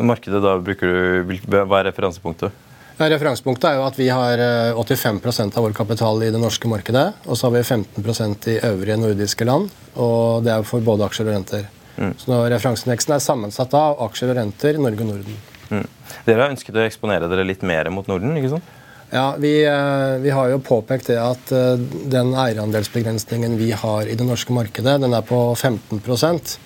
Markedet 0.01 0.41
da 0.43 0.57
bruker 0.63 0.89
du, 0.89 1.35
Hva 1.53 1.81
er 1.81 1.91
referansepunktet? 1.91 2.71
Referansepunktet 3.03 3.67
er 3.71 3.79
jo 3.79 3.85
at 3.87 3.99
Vi 3.99 4.09
har 4.13 4.43
85 4.77 5.21
eh, 5.25 5.47
av 5.57 5.65
vår 5.65 5.77
kapital 5.77 6.23
i 6.23 6.31
det 6.33 6.41
norske 6.41 6.69
markedet. 6.71 7.07
Og 7.27 7.39
så 7.39 7.49
har 7.49 7.57
vi 7.57 7.63
15% 7.63 8.51
i 8.53 8.59
øvrige 8.69 8.99
nordiske 9.01 9.45
land. 9.49 9.71
og 9.97 10.45
Det 10.45 10.53
er 10.53 10.63
for 10.63 10.81
både 10.81 11.09
aksjer 11.09 11.29
og 11.29 11.35
renter. 11.37 11.67
Mm. 11.97 12.15
Så 12.19 12.45
Referanseneksten 12.53 13.17
er 13.17 13.25
sammensatt 13.25 13.75
av 13.75 14.01
aksjer 14.09 14.33
og 14.33 14.39
renter 14.39 14.79
Norge 14.79 15.05
og 15.05 15.11
Norden. 15.13 15.41
Mm. 15.73 15.89
Dere 16.27 16.41
har 16.41 16.55
ønsket 16.55 16.77
å 16.77 16.87
eksponere 16.87 17.29
dere 17.29 17.45
litt 17.49 17.63
mer 17.63 17.91
mot 17.91 18.09
Norden? 18.09 18.37
ikke 18.37 18.55
sant? 18.55 18.79
Ja, 19.13 19.35
vi, 19.37 19.59
eh, 19.69 20.19
vi, 20.25 20.31
har 20.33 20.49
jo 20.49 20.63
påpekt 20.65 21.11
det 21.13 21.19
at 21.21 21.53
eh, 21.53 21.77
den 22.09 22.33
eierandelsbegrensningen 22.33 23.59
vi 23.61 23.73
har 23.77 24.09
i 24.09 24.17
det 24.17 24.25
norske 24.25 24.55
markedet, 24.57 25.01
den 25.01 25.13
er 25.13 25.25
på 25.27 25.53
15% 25.53 26.59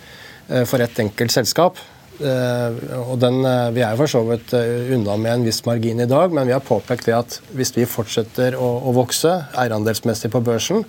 for 0.46 0.78
ett 0.78 0.98
enkelt 1.02 1.32
selskap. 1.34 1.80
Eh, 2.16 2.76
og 2.96 3.18
den, 3.20 3.44
eh, 3.44 3.70
Vi 3.72 3.82
er 3.84 3.96
for 3.96 4.06
så 4.08 4.22
vidt 4.24 4.54
eh, 4.54 4.94
unna 4.94 5.16
med 5.16 5.32
en 5.32 5.44
viss 5.44 5.64
margin 5.66 6.00
i 6.00 6.08
dag, 6.08 6.32
men 6.32 6.46
vi 6.46 6.54
har 6.54 6.64
påpekt 6.64 7.06
det 7.06 7.14
at 7.16 7.40
hvis 7.52 7.74
vi 7.76 7.84
fortsetter 7.84 8.56
å, 8.56 8.70
å 8.88 8.94
vokse 8.96 9.32
eierandelsmessig 9.54 10.30
på 10.32 10.44
børsen, 10.44 10.84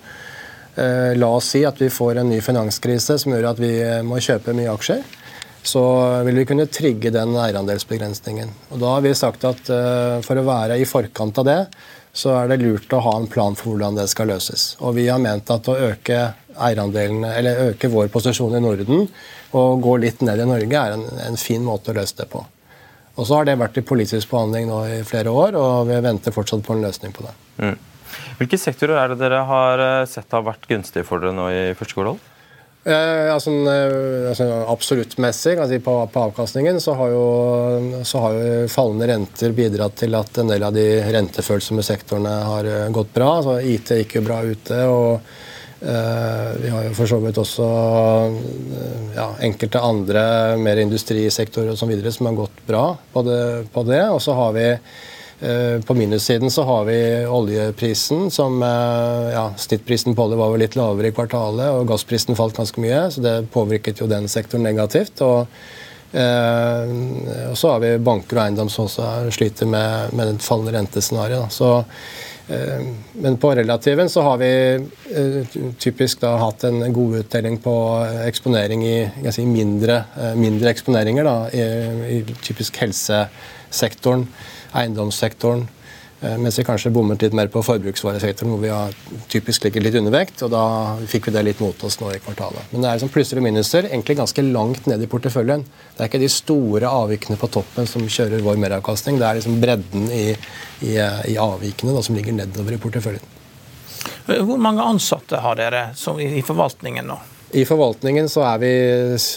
la 0.78 1.26
oss 1.34 1.48
si 1.50 1.64
at 1.66 1.80
vi 1.82 1.88
får 1.90 2.20
en 2.20 2.28
ny 2.30 2.36
finanskrise 2.38 3.16
som 3.18 3.32
gjør 3.32 3.48
at 3.48 3.58
vi 3.58 3.72
må 4.06 4.20
kjøpe 4.22 4.52
mye 4.54 4.70
aksjer, 4.70 5.00
så 5.66 5.82
vil 6.22 6.38
vi 6.38 6.44
kunne 6.46 6.68
trigge 6.70 7.10
den 7.10 7.32
eierandelsbegrensningen. 7.34 8.52
Og 8.70 8.78
Da 8.78 8.92
har 8.92 9.02
vi 9.02 9.10
sagt 9.18 9.42
at 9.48 9.72
for 10.22 10.38
å 10.38 10.46
være 10.46 10.76
i 10.78 10.86
forkant 10.86 11.40
av 11.42 11.48
det, 11.48 11.58
så 12.12 12.34
er 12.34 12.50
det 12.50 12.60
lurt 12.62 12.92
å 12.92 13.02
ha 13.04 13.14
en 13.18 13.28
plan 13.30 13.56
for 13.58 13.72
hvordan 13.72 13.98
det 13.98 14.08
skal 14.10 14.30
løses. 14.32 14.72
Og 14.82 14.96
vi 14.98 15.08
har 15.08 15.20
ment 15.22 15.50
at 15.54 15.68
å 15.70 15.76
øke 15.88 16.20
eierandelene, 16.58 17.32
eller 17.38 17.68
øke 17.70 17.90
vår 17.92 18.08
posisjon 18.12 18.56
i 18.58 18.62
Norden 18.62 19.06
og 19.56 19.82
gå 19.84 19.96
litt 20.02 20.22
ned 20.26 20.40
i 20.42 20.48
Norge 20.48 20.80
er 20.80 20.96
en, 20.96 21.04
en 21.28 21.38
fin 21.40 21.62
måte 21.64 21.92
å 21.92 21.98
løse 21.98 22.18
det 22.18 22.28
på. 22.32 22.42
Og 23.18 23.26
så 23.26 23.38
har 23.38 23.48
det 23.48 23.58
vært 23.58 23.78
i 23.80 23.86
politisk 23.86 24.30
behandling 24.30 24.68
nå 24.70 24.80
i 24.86 24.98
flere 25.06 25.32
år, 25.34 25.56
og 25.58 25.88
vi 25.88 25.98
venter 26.04 26.34
fortsatt 26.34 26.62
på 26.66 26.76
en 26.76 26.84
løsning 26.86 27.14
på 27.14 27.24
det. 27.26 27.34
Mm. 27.58 27.76
Hvilke 28.38 28.58
sektorer 28.60 29.00
er 29.00 29.12
det 29.12 29.20
dere 29.20 29.40
har 29.48 29.82
eh, 29.82 30.08
sett 30.10 30.34
har 30.34 30.44
vært 30.46 30.68
gunstige 30.70 31.06
for 31.06 31.22
dere 31.22 31.34
nå 31.34 31.48
i 31.50 31.62
første 31.78 31.98
kvartal? 31.98 32.20
Eh, 32.84 33.34
altså, 33.34 33.52
eh, 33.68 34.28
altså, 34.30 34.46
Absoluttmessig 34.70 35.56
altså, 35.58 35.80
på, 35.84 35.96
på, 36.12 36.22
avkastningen 36.30 36.78
så 36.80 36.94
har, 36.96 37.12
jo, 37.12 37.26
så 38.06 38.22
har, 38.22 38.38
jo, 38.38 38.70
fallende 38.72 39.10
renter 39.10 39.52
bidratt 39.56 39.98
til 40.04 40.14
at 40.16 40.40
en 40.40 40.54
del 40.54 40.64
av 40.64 40.76
de 40.76 40.86
rentefølsomme 41.10 41.84
sektorene 41.84 42.38
har 42.52 42.70
eh, 42.70 42.88
gått 42.94 43.12
bra. 43.16 43.34
Altså, 43.40 43.58
IT 43.60 43.94
gikk 44.02 44.18
jo 44.20 44.26
bra 44.30 44.42
ute. 44.46 44.82
og 44.88 45.36
Eh, 45.80 46.62
vi 46.62 46.68
har 46.68 46.88
jo 46.88 46.94
for 46.98 47.06
så 47.06 47.20
vidt 47.22 47.36
også 47.38 47.66
eh, 48.74 49.02
ja, 49.14 49.28
enkelte 49.46 49.78
andre 49.78 50.22
mer 50.58 50.80
industrisektorer 50.82 51.70
og 51.70 51.78
så 51.78 51.86
videre 51.86 52.10
som 52.10 52.26
har 52.26 52.34
gått 52.40 52.64
bra 52.66 52.82
på 53.12 53.22
det. 53.26 53.42
På 53.74 53.84
det. 53.86 54.02
Og 54.10 54.18
så 54.22 54.34
har 54.34 54.56
vi 54.56 54.66
på 55.38 55.94
minussiden 55.94 56.50
så 56.50 56.64
har 56.66 56.86
vi 56.88 56.96
oljeprisen, 57.30 58.24
som 58.34 58.58
ja, 58.58 59.44
Snittprisen 59.54 60.16
på 60.18 60.24
olje 60.24 60.38
var 60.40 60.50
vel 60.50 60.64
litt 60.64 60.74
lavere 60.74 61.12
i 61.12 61.14
kvartalet, 61.14 61.68
og 61.78 61.86
gassprisen 61.86 62.34
falt 62.34 62.58
ganske 62.58 62.82
mye, 62.82 63.04
så 63.14 63.22
det 63.22 63.34
påvirket 63.54 64.02
jo 64.02 64.10
den 64.10 64.26
sektoren 64.26 64.66
negativt. 64.66 65.22
og 65.22 65.46
Eh, 66.08 66.92
og 67.50 67.56
så 67.60 67.74
har 67.74 67.82
vi 67.82 67.90
banker 68.00 68.38
og 68.38 68.46
eiendom 68.46 68.70
som 68.72 68.86
også 68.86 69.28
sliter 69.36 69.68
med, 69.68 70.14
med 70.16 70.30
et 70.30 70.46
fallende 70.46 70.72
rentescenario. 70.78 71.42
Så 71.52 71.82
Eh, 72.48 72.86
men 73.12 73.36
på 73.36 73.54
relativen 73.54 74.08
så 74.08 74.22
har 74.22 74.38
vi 74.40 74.74
eh, 75.14 75.58
typisk 75.78 76.22
da 76.22 76.30
hatt 76.40 76.64
en 76.64 76.80
god 76.92 77.18
utdeling 77.20 77.58
på 77.60 77.74
eksponering 78.24 78.86
i 78.88 79.32
si, 79.34 79.44
mindre, 79.44 79.98
eh, 80.16 80.32
mindre, 80.38 80.72
eksponeringer. 80.72 81.28
Da, 81.28 81.36
i, 81.52 81.66
i 82.16 82.38
typisk 82.40 82.80
helsesektoren, 82.80 84.24
eiendomssektoren, 84.72 85.68
Eh, 86.20 86.34
mens 86.38 86.58
vi 86.58 86.64
kanskje 86.66 86.90
bommet 86.90 87.22
litt 87.22 87.34
mer 87.36 87.46
på 87.46 87.60
forbruksvaresektoren, 87.62 88.50
hvor 88.50 88.62
vi 88.62 88.70
har 88.72 88.94
typisk 89.30 89.68
ligger 89.68 89.84
litt 89.84 89.98
undervekt. 90.00 90.42
og 90.42 90.50
Da 90.50 90.62
fikk 91.06 91.28
vi 91.28 91.34
det 91.36 91.44
litt 91.46 91.60
mot 91.62 91.84
oss 91.86 92.00
nå 92.00 92.10
i 92.10 92.18
kvartalet. 92.18 92.72
Men 92.72 92.82
det 92.82 92.90
er 92.90 92.98
liksom 92.98 93.12
plusser 93.14 93.38
og 93.38 93.46
minuser 93.46 93.86
egentlig 93.86 94.18
ganske 94.18 94.42
langt 94.42 94.90
ned 94.90 95.02
i 95.02 95.10
porteføljen. 95.10 95.62
Det 95.94 96.02
er 96.02 96.10
ikke 96.10 96.22
de 96.24 96.32
store 96.32 96.90
avvikene 96.90 97.38
på 97.38 97.50
toppen 97.54 97.86
som 97.86 98.02
kjører 98.02 98.42
vår 98.42 98.58
meravkastning. 98.58 99.20
Det 99.20 99.28
er 99.28 99.38
liksom 99.38 99.60
bredden 99.62 100.10
i, 100.10 100.26
i, 100.82 100.96
i 100.98 101.38
avvikene 101.38 101.94
da, 101.94 102.02
som 102.02 102.18
ligger 102.18 102.34
nedover 102.34 102.74
i 102.74 102.82
porteføljen. 102.82 103.34
Hvor 104.26 104.58
mange 104.60 104.82
ansatte 104.82 105.38
har 105.40 105.54
dere 105.56 105.90
i 106.18 106.42
forvaltningen 106.42 107.06
nå? 107.06 107.18
I 107.56 107.64
forvaltningen 107.64 108.26
så 108.28 108.42
er 108.44 108.58
vi 108.60 108.70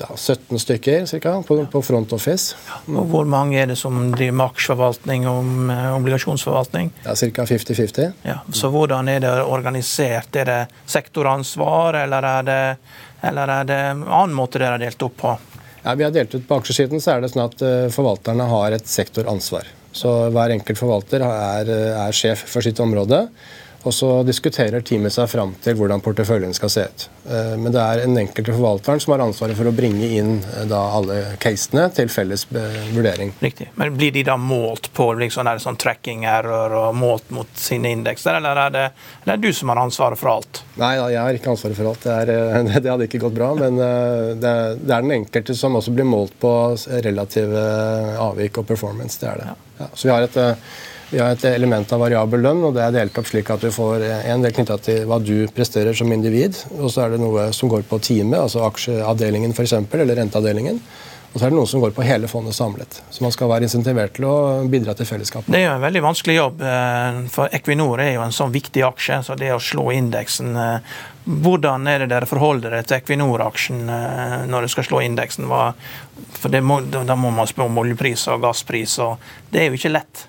ja, 0.01 0.07
17 0.15 0.59
stykker 0.59 1.05
cirka, 1.07 1.37
på, 1.47 1.55
på 1.71 1.81
front 1.85 2.11
office. 2.13 2.57
Og 2.91 3.05
Hvor 3.07 3.27
mange 3.29 3.55
er 3.61 3.69
det 3.71 3.77
som 3.79 4.11
driver 4.11 4.35
med 4.35 4.45
aksjeforvaltning 4.49 5.27
og 5.31 5.39
obligasjonsforvaltning? 5.95 6.01
obligasjonsforvaltning? 6.01 6.91
er 7.05 7.15
Ca. 7.15 7.45
50-50. 7.45 8.11
Ja, 8.27 8.37
så 8.51 8.71
Hvordan 8.73 9.07
er 9.07 9.23
det 9.23 9.31
organisert? 9.43 10.35
Er 10.35 10.45
det 10.49 10.59
sektoransvar, 10.85 12.01
eller 12.03 12.27
er 12.33 12.43
det, 12.49 12.59
eller 13.31 13.55
er 13.55 13.71
det 13.71 13.79
en 13.93 14.03
annen 14.03 14.35
måte 14.35 14.59
dere 14.59 14.75
har 14.75 14.83
delt 14.83 15.07
opp 15.07 15.17
på? 15.21 15.37
Ja, 15.81 15.95
vi 15.95 16.03
har 16.05 16.11
delt 16.13 16.35
ut 16.35 16.43
På 16.47 16.59
aksjesiden 16.61 17.01
så 17.01 17.15
er 17.15 17.23
det 17.23 17.31
sånn 17.31 17.47
at 17.47 17.63
uh, 17.63 17.87
forvalterne 17.93 18.45
har 18.51 18.75
et 18.75 18.87
sektoransvar. 18.87 19.71
Så 19.95 20.11
Hver 20.31 20.53
enkelt 20.53 20.79
forvalter 20.79 21.23
er, 21.25 21.71
er 22.05 22.15
sjef 22.15 22.43
for 22.47 22.63
sitt 22.63 22.79
område. 22.79 23.25
Og 23.81 23.93
så 23.93 24.09
diskuterer 24.27 24.83
teamet 24.85 25.13
seg 25.15 25.29
fram 25.31 25.55
til 25.63 25.77
hvordan 25.79 26.03
porteføljen 26.05 26.53
skal 26.53 26.69
se 26.69 26.83
ut. 26.85 27.05
Eh, 27.25 27.53
men 27.57 27.73
det 27.73 27.81
er 27.81 28.03
den 28.03 28.19
enkelte 28.21 28.53
forvalteren 28.53 29.01
som 29.01 29.15
har 29.15 29.23
ansvaret 29.25 29.57
for 29.57 29.69
å 29.69 29.73
bringe 29.73 30.09
inn 30.19 30.35
eh, 30.51 30.67
da, 30.69 30.81
alle 30.97 31.17
casene 31.41 31.87
til 31.95 32.11
felles 32.13 32.45
eh, 32.53 32.77
vurdering. 32.93 33.33
Riktig. 33.41 33.71
Men 33.81 33.95
Blir 33.97 34.13
de 34.13 34.23
da 34.27 34.37
målt 34.37 34.91
på 34.97 35.07
liksom, 35.17 35.49
er 35.49 35.57
det 35.57 35.65
sånn 35.65 35.79
tracking 35.81 36.27
error 36.29 36.75
og 36.77 36.97
målt 36.97 37.33
mot 37.33 37.49
sine 37.57 37.93
indekser, 37.95 38.37
eller 38.37 38.65
er, 38.67 38.75
det, 38.75 38.85
eller 39.23 39.35
er 39.35 39.41
det 39.41 39.49
du 39.49 39.57
som 39.57 39.73
har 39.73 39.81
ansvaret 39.81 40.21
for 40.21 40.35
alt? 40.35 40.61
Nei, 40.81 40.93
jeg 40.99 41.21
har 41.21 41.41
ikke 41.41 41.53
ansvaret 41.55 41.79
for 41.79 41.91
alt. 41.91 42.05
Det, 42.05 42.19
er, 42.21 42.69
det, 42.83 42.85
hadde 42.85 43.09
ikke 43.09 43.23
gått 43.25 43.37
bra. 43.39 43.51
Men 43.57 43.81
det, 43.81 44.53
det, 44.85 44.93
er 44.93 45.01
den 45.01 45.17
enkelte 45.17 45.57
som 45.57 45.79
også 45.79 45.95
blir 45.97 46.09
målt 46.09 46.37
på 46.41 46.53
relative 47.01 47.65
avvik 48.21 48.61
og 48.61 48.69
performance. 48.69 49.17
Det 49.21 49.33
er 49.33 49.41
det. 49.41 49.51
Ja. 49.51 49.59
Ja, 49.81 49.87
så 49.93 50.07
vi 50.07 50.13
har 50.13 50.27
et 50.27 50.35
vi 51.11 51.19
har 51.19 51.35
et 51.35 51.43
element 51.49 51.91
av 51.91 51.99
variabel 51.99 52.43
lønn, 52.45 52.63
og 52.63 52.75
det 52.77 52.85
er 52.85 52.95
delt 52.95 53.17
opp 53.19 53.27
slik 53.27 53.49
at 53.51 53.63
du 53.65 53.71
får 53.75 54.05
en 54.31 54.45
del 54.45 54.53
knytta 54.55 54.77
til 54.85 55.05
hva 55.09 55.19
du 55.19 55.43
presterer 55.51 55.95
som 55.97 56.11
individ, 56.15 56.55
og 56.77 56.87
så 56.91 57.05
er 57.05 57.13
det 57.15 57.21
noe 57.23 57.49
som 57.55 57.71
går 57.71 57.83
på 57.89 57.99
teamet, 57.99 58.39
altså 58.39 58.63
aksjeavdelingen 58.69 59.51
f.eks., 59.51 59.75
eller 59.75 60.15
renteavdelingen. 60.21 60.79
Og 61.31 61.39
så 61.39 61.45
er 61.45 61.53
det 61.53 61.55
noe 61.55 61.67
som 61.69 61.79
går 61.79 61.93
på 61.95 62.03
hele 62.03 62.27
fondet 62.27 62.55
samlet. 62.57 62.97
Så 63.09 63.23
man 63.23 63.31
skal 63.31 63.47
være 63.47 63.63
insentivert 63.63 64.17
til 64.17 64.25
å 64.27 64.35
bidra 64.71 64.91
til 64.99 65.07
fellesskapet. 65.07 65.47
Det 65.51 65.61
er 65.61 65.69
jo 65.69 65.75
en 65.77 65.85
veldig 65.85 66.01
vanskelig 66.03 66.35
jobb, 66.35 66.63
eh, 66.67 67.19
for 67.31 67.55
Equinor 67.55 68.03
er 68.03 68.17
jo 68.17 68.25
en 68.25 68.35
sånn 68.35 68.51
viktig 68.51 68.83
aksje. 68.83 69.21
Så 69.23 69.37
det 69.39 69.53
å 69.55 69.61
slå 69.63 69.89
indeksen 69.95 70.55
eh, 70.55 70.99
Hvordan 71.21 71.85
er 71.85 72.01
det 72.01 72.07
dere 72.09 72.25
forholder 72.25 72.73
dere 72.73 72.85
til 72.89 72.97
Equinor-aksjen 72.97 73.83
eh, 73.93 74.35
når 74.49 74.65
dere 74.65 74.73
skal 74.73 74.87
slå 74.89 75.03
indeksen? 75.05 75.47
For 76.41 76.59
må, 76.65 76.81
Da 76.89 77.15
må 77.15 77.29
man 77.31 77.47
spørre 77.47 77.69
om 77.69 77.77
oljepris 77.77 78.25
og 78.33 78.41
gasspris, 78.43 78.97
og 79.05 79.21
det 79.53 79.61
er 79.61 79.69
jo 79.69 79.79
ikke 79.79 79.93
lett. 79.93 80.25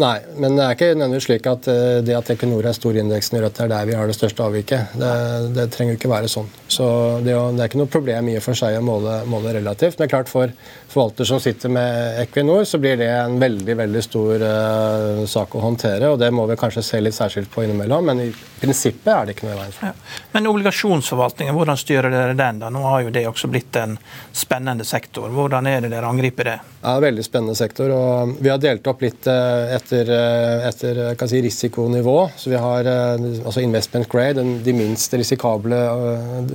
Nei, 0.00 0.16
men 0.40 0.56
det 0.56 0.64
er 0.64 0.76
ikke 0.76 0.88
nødvendigvis 0.94 1.26
slik 1.28 1.46
at 1.50 1.66
eh, 1.68 1.98
det 2.06 2.14
at 2.16 2.30
Equinor 2.32 2.66
er 2.68 2.76
stor 2.76 2.96
i 2.96 3.02
det 3.04 3.64
er 3.66 3.72
der 3.72 3.88
vi 3.88 3.96
har 3.98 4.08
det 4.08 4.16
største 4.16 4.44
avviket. 4.46 4.94
Det, 4.96 5.12
det 5.56 5.66
trenger 5.74 5.94
jo 5.94 6.00
ikke 6.00 6.12
være 6.12 6.30
sånn. 6.30 6.48
Så 6.70 6.86
det, 7.24 7.34
er 7.34 7.68
ikke 7.68 7.82
noe 7.82 7.90
problem 7.90 8.30
i 8.30 8.38
og 8.38 8.44
for 8.44 8.58
seg 8.58 8.78
å 8.78 8.84
måle, 8.84 9.20
måle 9.28 9.52
relativt. 9.58 9.98
Men 10.00 10.12
klart 10.12 10.30
for 10.32 10.54
forvalter 10.90 11.24
som 11.24 11.40
sitter 11.40 11.68
med 11.68 12.20
Equinor, 12.22 12.64
så 12.64 12.78
blir 12.78 12.96
det 12.96 13.08
en 13.14 13.38
veldig 13.40 13.76
veldig 13.76 14.02
stor 14.02 14.42
uh, 14.42 15.26
sak 15.26 15.54
å 15.54 15.62
håndtere. 15.62 16.08
og 16.10 16.18
Det 16.18 16.30
må 16.34 16.46
vi 16.50 16.56
kanskje 16.58 16.82
se 16.82 17.00
litt 17.00 17.14
særskilt 17.14 17.50
på 17.52 17.62
innimellom, 17.64 18.10
men 18.10 18.22
i 18.24 18.28
prinsippet 18.60 19.12
er 19.14 19.28
det 19.28 19.36
ikke 19.36 19.46
noe 19.46 19.54
i 19.54 19.60
veien 19.60 19.76
for. 19.76 19.92
Ja. 19.92 20.18
Men 20.34 20.50
obligasjonsforvaltningen, 20.50 21.54
hvordan 21.54 21.78
styrer 21.78 22.10
dere 22.10 22.34
den? 22.38 22.58
da? 22.62 22.72
Nå 22.74 22.82
har 22.88 23.04
jo 23.06 23.12
det 23.14 23.22
også 23.30 23.50
blitt 23.52 23.78
en 23.78 23.96
spennende 24.32 24.86
sektor. 24.88 25.30
Hvordan 25.34 25.68
er 25.70 25.84
det 25.84 25.92
dere 25.94 26.10
angriper 26.10 26.50
det? 26.50 26.56
Ja, 26.82 26.96
Veldig 27.00 27.24
spennende 27.24 27.54
sektor. 27.54 27.92
og 27.94 28.34
Vi 28.40 28.50
har 28.50 28.58
delt 28.58 28.86
opp 28.90 29.04
litt 29.04 29.30
uh, 29.30 29.70
etter, 29.76 30.10
uh, 30.10 30.66
etter 30.68 31.30
si, 31.30 31.42
risikonivå. 31.46 32.18
Så 32.36 32.50
vi 32.50 32.58
har 32.58 32.90
altså 32.90 33.62
investment 33.62 34.08
grade, 34.10 34.42
de 34.64 34.74
minst 34.74 35.14
risikable 35.14 35.78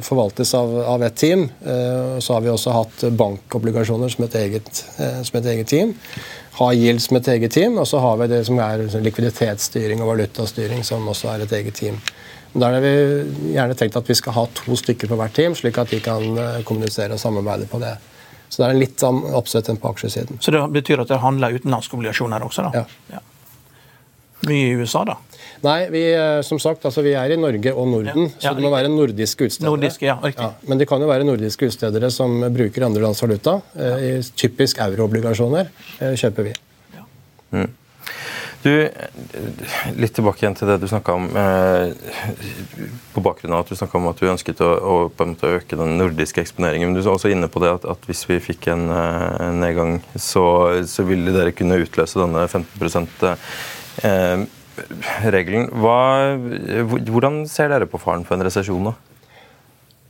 forvaltes 0.03 0.51
av, 0.57 0.75
av 0.95 1.03
et 1.05 1.15
team. 1.15 1.45
Så 1.63 2.33
har 2.33 2.41
vi 2.43 2.51
også 2.51 2.73
hatt 2.73 3.05
bankobligasjoner 3.15 4.11
som 4.11 4.24
et 4.27 4.37
eget, 4.41 4.85
eh, 4.99 5.21
som 5.23 5.39
et 5.39 5.49
eget 5.53 5.67
team. 5.71 5.93
Ha 6.59 6.71
Yield 6.73 7.01
som 7.03 7.17
et 7.17 7.27
eget 7.27 7.51
team, 7.51 7.77
og 7.77 7.87
så 7.87 7.99
har 7.99 8.17
vi 8.21 8.29
det 8.31 8.45
som 8.47 8.59
er 8.63 8.85
likviditetsstyring 9.03 10.01
og 10.01 10.13
valutastyring, 10.13 10.83
som 10.87 11.07
også 11.11 11.33
er 11.33 11.45
et 11.45 11.55
eget 11.59 11.75
team. 11.75 11.99
Da 12.55 12.71
har 12.71 12.83
vi 12.83 12.95
gjerne 13.51 13.75
tenkt 13.75 13.97
at 13.99 14.09
vi 14.09 14.15
skal 14.15 14.35
ha 14.37 14.45
to 14.55 14.77
stykker 14.79 15.11
på 15.11 15.17
hvert 15.19 15.35
team, 15.35 15.55
slik 15.55 15.77
at 15.81 15.91
de 15.91 15.99
kan 16.03 16.23
eh, 16.39 16.61
kommunisere 16.67 17.17
og 17.17 17.19
samarbeide 17.19 17.67
på 17.71 17.81
det. 17.83 17.95
Så 18.47 18.61
det 18.61 18.67
er 18.69 18.79
litt 18.79 19.01
sånn 19.01 19.23
oppsett 19.35 19.67
enn 19.71 19.79
på 19.81 19.89
aksjesiden. 19.91 20.39
Så 20.39 20.53
det 20.55 20.61
betyr 20.71 21.03
at 21.03 21.11
det 21.11 21.19
handler 21.19 21.57
utenlandske 21.57 21.97
obligasjoner 21.97 22.45
også? 22.45 22.69
da? 22.69 22.83
Ja. 22.83 23.17
ja. 23.17 23.23
Mye 24.45 24.73
i 24.73 24.75
USA, 24.75 25.05
da? 25.07 25.15
Nei, 25.65 25.87
vi, 25.89 26.01
eh, 26.13 26.41
som 26.45 26.59
sagt, 26.61 26.83
altså, 26.85 27.01
vi 27.05 27.15
er 27.17 27.33
i 27.33 27.37
Norge 27.39 27.71
og 27.73 27.87
Norden, 27.89 28.27
ja. 28.27 28.49
så 28.49 28.53
det 28.57 28.65
må 28.65 28.71
være 28.73 28.91
nordiske 28.91 29.47
utstedere. 29.47 29.71
Nordiske, 29.71 30.05
ja, 30.05 30.17
riktig. 30.21 30.43
Ja, 30.43 30.67
men 30.69 30.81
det 30.81 30.87
kan 30.89 31.01
jo 31.01 31.07
være 31.09 31.25
nordiske 31.27 31.69
utstedere 31.71 32.11
som 32.13 32.37
bruker 32.53 32.85
andre 32.85 33.05
lands 33.07 33.23
valuta. 33.23 33.57
Eh, 33.73 34.19
typisk 34.37 34.83
euroobligasjoner 34.85 35.71
eh, 35.71 36.13
kjøper 36.19 36.49
vi. 36.49 36.53
Ja. 36.97 37.07
Mm. 37.55 37.71
Du, 38.65 38.71
Litt 39.93 40.15
tilbake 40.17 40.41
igjen 40.41 40.55
til 40.57 40.69
det 40.71 40.79
du 40.81 40.87
snakka 40.89 41.13
om. 41.13 41.27
Eh, 41.37 41.91
på 43.13 43.21
bakgrunn 43.23 43.53
av 43.53 43.61
at 43.61 43.69
du 43.69 43.77
snakka 43.77 43.99
om 43.99 44.09
at 44.09 44.21
du 44.21 44.31
ønsket 44.31 44.63
å, 44.65 44.71
å, 44.73 44.95
måte 45.21 45.51
øke 45.59 45.77
den 45.77 45.99
nordiske 45.99 46.41
eksponeringen. 46.41 46.89
Men 46.89 46.97
du 46.97 47.03
er 47.03 47.11
også 47.13 47.29
inne 47.29 47.49
på 47.51 47.61
det 47.61 47.75
at, 47.77 47.85
at 47.93 48.09
hvis 48.09 48.25
vi 48.31 48.41
fikk 48.41 48.71
en, 48.73 48.87
en 48.89 49.61
nedgang, 49.61 49.99
så, 50.17 50.45
så, 50.89 51.05
ville 51.05 51.35
dere 51.35 51.53
kunne 51.53 51.77
utløse 51.83 52.17
denne 52.23 52.47
15 52.49 53.29
eh, 54.09 54.45
regelen. 55.35 55.69
Hva, 55.85 55.99
hvordan 57.05 57.43
ser 57.51 57.69
dere 57.69 57.89
på 57.89 58.01
faren 58.01 58.25
for 58.25 58.39
en 58.39 58.49
resesjon? 58.49 58.95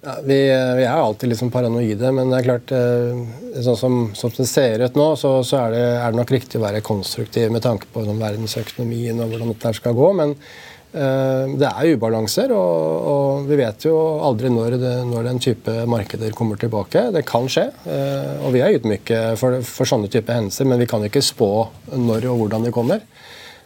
Ja, 0.06 0.20
vi, 0.24 0.36
vi, 0.78 0.84
er 0.86 0.92
alltid 0.92 1.32
liksom 1.32 1.50
paranoide, 1.50 2.12
men 2.14 2.30
det 2.30 2.38
er 2.38 2.46
klart 2.46 2.72
eh, 2.78 3.22
sånn 3.66 3.78
som, 3.80 3.96
som 4.14 4.30
det 4.36 4.46
ser 4.46 4.84
ut 4.86 5.00
nå, 5.00 5.08
så, 5.18 5.40
så 5.42 5.64
er, 5.64 5.74
det, 5.74 5.82
er, 5.96 6.12
det, 6.12 6.20
nok 6.20 6.34
riktig 6.36 6.60
å 6.60 6.66
være 6.68 6.84
konstruktiv 6.86 7.50
med 7.56 7.64
tanke 7.66 7.90
på 7.90 8.04
verdensøkonomien 8.06 9.24
og 9.24 9.34
hvordan 9.34 9.50
dette 9.56 9.72
skal 9.80 9.96
gå. 9.98 10.12
Men 10.20 10.36
uh, 10.36 11.56
det 11.58 11.72
er 11.72 11.96
ubalanser, 11.98 12.54
og, 12.54 13.10
og, 13.16 13.50
vi 13.50 13.58
vet 13.64 13.88
jo 13.88 13.96
aldri 14.30 14.54
når, 14.54 14.78
det, 14.84 14.94
når, 15.10 15.26
den 15.32 15.42
type 15.42 15.76
markeder 15.90 16.38
kommer 16.38 16.62
tilbake. 16.62 17.08
Det 17.16 17.26
kan 17.26 17.50
skje, 17.50 17.66
uh, 17.90 18.46
og 18.46 18.54
vi 18.54 18.62
er 18.62 18.78
ydmyke 18.78 19.24
for, 19.42 19.58
for 19.66 19.90
sånne 19.90 20.12
type 20.14 20.38
hendelser, 20.38 20.70
men 20.70 20.86
vi 20.86 20.90
kan 20.92 21.10
ikke 21.10 21.26
spå 21.26 21.50
når 21.98 22.30
og 22.30 22.44
hvordan 22.44 22.70
de 22.70 22.76
kommer. 22.78 23.02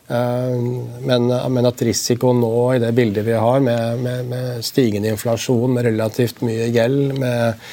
Eh, 0.09 0.57
men, 1.05 1.29
men, 1.29 1.69
at 1.69 1.81
risikoen 1.85 2.41
nå, 2.41 2.51
i 2.73 2.81
det 2.81 2.91
bildet 2.97 3.27
vi 3.27 3.37
har, 3.37 3.61
med, 3.61 4.03
med, 4.03 4.29
med 4.31 4.65
stigende 4.65 5.13
inflasjon, 5.13 5.73
med 5.75 5.85
relativt 5.85 6.41
mye 6.45 6.69
gjeld, 6.73 7.17
med, 7.21 7.65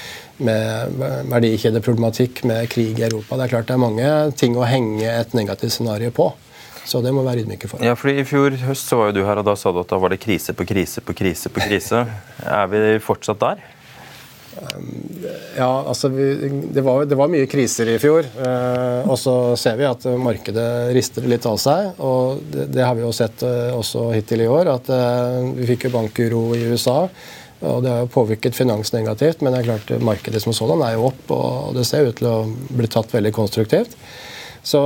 med 0.45 0.99
verdikjedeproblematikk, 1.33 2.43
med 2.45 2.69
krig 2.69 2.99
i 3.00 3.07
Europa 3.07 3.38
Det 3.38 3.47
er 3.47 3.55
klart 3.55 3.71
det 3.71 3.76
er 3.78 3.81
mange 3.81 4.11
ting 4.37 4.59
å 4.59 4.66
henge 4.69 5.09
et 5.09 5.33
negativt 5.38 5.78
scenario 5.78 6.13
på. 6.13 6.28
Så 6.87 7.00
det 7.02 7.11
må 7.11 7.25
vi 7.25 7.30
være 7.32 7.43
ydmyke 7.43 7.71
for. 7.71 7.82
Ja, 7.82 7.97
fordi 7.99 8.21
I 8.21 8.26
fjor 8.28 8.54
høst 8.69 8.87
så 8.87 9.00
var 9.00 9.08
jo 9.11 9.17
du 9.17 9.25
her, 9.26 9.41
og 9.41 9.49
da 9.49 9.56
sa 9.58 9.73
du 9.75 9.80
at 9.80 9.91
da 9.91 9.99
var 9.99 10.13
det 10.13 10.21
krise 10.23 10.54
på 10.54 10.69
krise 10.69 11.02
på 11.02 11.17
krise 11.19 11.50
på 11.50 11.65
krise. 11.65 12.04
er 12.61 12.69
vi 12.71 12.82
fortsatt 13.02 13.41
der? 13.43 13.65
Ja, 15.56 15.84
altså 15.88 16.08
vi, 16.12 16.26
det, 16.73 16.82
var, 16.84 17.04
det, 17.08 17.16
var, 17.19 17.30
mye 17.32 17.49
kriser 17.50 17.90
i 17.92 17.97
fjor. 18.00 18.26
Eh, 18.26 19.08
og 19.08 19.16
så 19.21 19.34
ser 19.60 19.78
vi 19.80 19.88
at 19.88 20.04
markedet 20.21 20.69
rister 20.97 21.26
litt 21.28 21.47
av 21.49 21.58
seg. 21.60 21.97
og 22.04 22.45
Det, 22.52 22.69
det 22.75 22.84
har 22.84 22.97
vi 22.97 23.04
jo 23.04 23.14
sett 23.16 23.45
eh, 23.47 23.73
også 23.76 24.10
hittil 24.14 24.45
i 24.47 24.50
år. 24.52 24.73
at 24.76 24.92
eh, 24.92 25.40
Vi 25.58 25.71
fikk 25.73 25.88
jo 25.88 25.97
bankuro 25.97 26.45
i 26.56 26.62
USA. 26.71 27.02
og 27.60 27.82
Det 27.84 27.92
har 27.92 28.04
jo 28.04 28.12
påvirket 28.12 28.56
finans 28.56 28.92
negativt, 28.97 29.42
men 29.42 29.54
det 29.54 29.62
er 29.62 29.71
klart 29.73 29.92
markedet 30.04 30.45
som 30.45 30.56
sådan 30.56 30.84
er 30.86 30.97
jo 30.97 31.10
opp. 31.10 31.36
Og 31.36 31.76
det 31.76 31.86
ser 31.88 32.08
ut 32.08 32.21
til 32.21 32.30
å 32.32 32.38
bli 32.49 32.90
tatt 32.92 33.12
veldig 33.16 33.34
konstruktivt. 33.36 33.97
Så, 34.66 34.80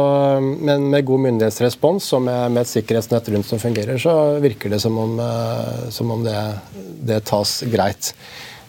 men 0.60 0.90
med 0.92 1.06
god 1.08 1.22
myndighetsrespons 1.24 2.10
og 2.12 2.26
med, 2.26 2.50
med, 2.52 2.66
et 2.66 2.68
sikkerhetsnett 2.68 3.30
rundt 3.32 3.48
som 3.48 3.62
fungerer, 3.62 3.96
så 3.96 4.12
virker 4.42 4.68
det 4.74 4.80
som 4.82 4.98
om, 5.00 5.14
eh, 5.24 5.86
som 5.88 6.10
om 6.12 6.20
det, 6.26 6.36
det 7.08 7.22
tas 7.30 7.62
greit. 7.72 8.10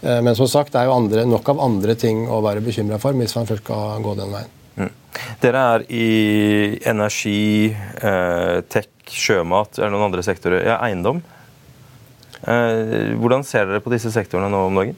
Eh, 0.02 0.22
men 0.26 0.36
som 0.36 0.50
sagt, 0.50 0.74
det 0.74 0.82
er 0.82 0.90
jo 0.90 0.96
andre, 0.98 1.26
nok 1.30 1.54
av 1.54 1.62
andre 1.62 1.96
ting 2.00 2.26
å 2.30 2.42
være 2.44 2.64
bekymra 2.66 2.98
for 3.02 3.18
hvis 3.18 3.36
man 3.38 3.50
først 3.50 3.66
skal 3.66 4.02
gå 4.06 4.16
den 4.18 4.34
veien. 4.34 4.58
Mm. 4.80 4.90
Dere 5.44 5.62
er 5.76 5.86
i 5.94 6.10
energi, 6.90 7.70
eh, 8.02 8.58
tech, 8.72 8.90
sjømat, 9.12 9.78
eller 9.78 9.94
noen 9.94 10.08
andre 10.10 10.24
sektorer? 10.26 10.64
Ja, 10.66 10.80
eiendom. 10.88 11.22
Eh, 12.42 13.14
hvordan 13.22 13.44
ser 13.46 13.68
dere 13.70 13.84
på 13.84 13.94
disse 13.94 14.12
sektorene 14.14 14.50
nå 14.50 14.66
om 14.70 14.80
dagen? 14.82 14.96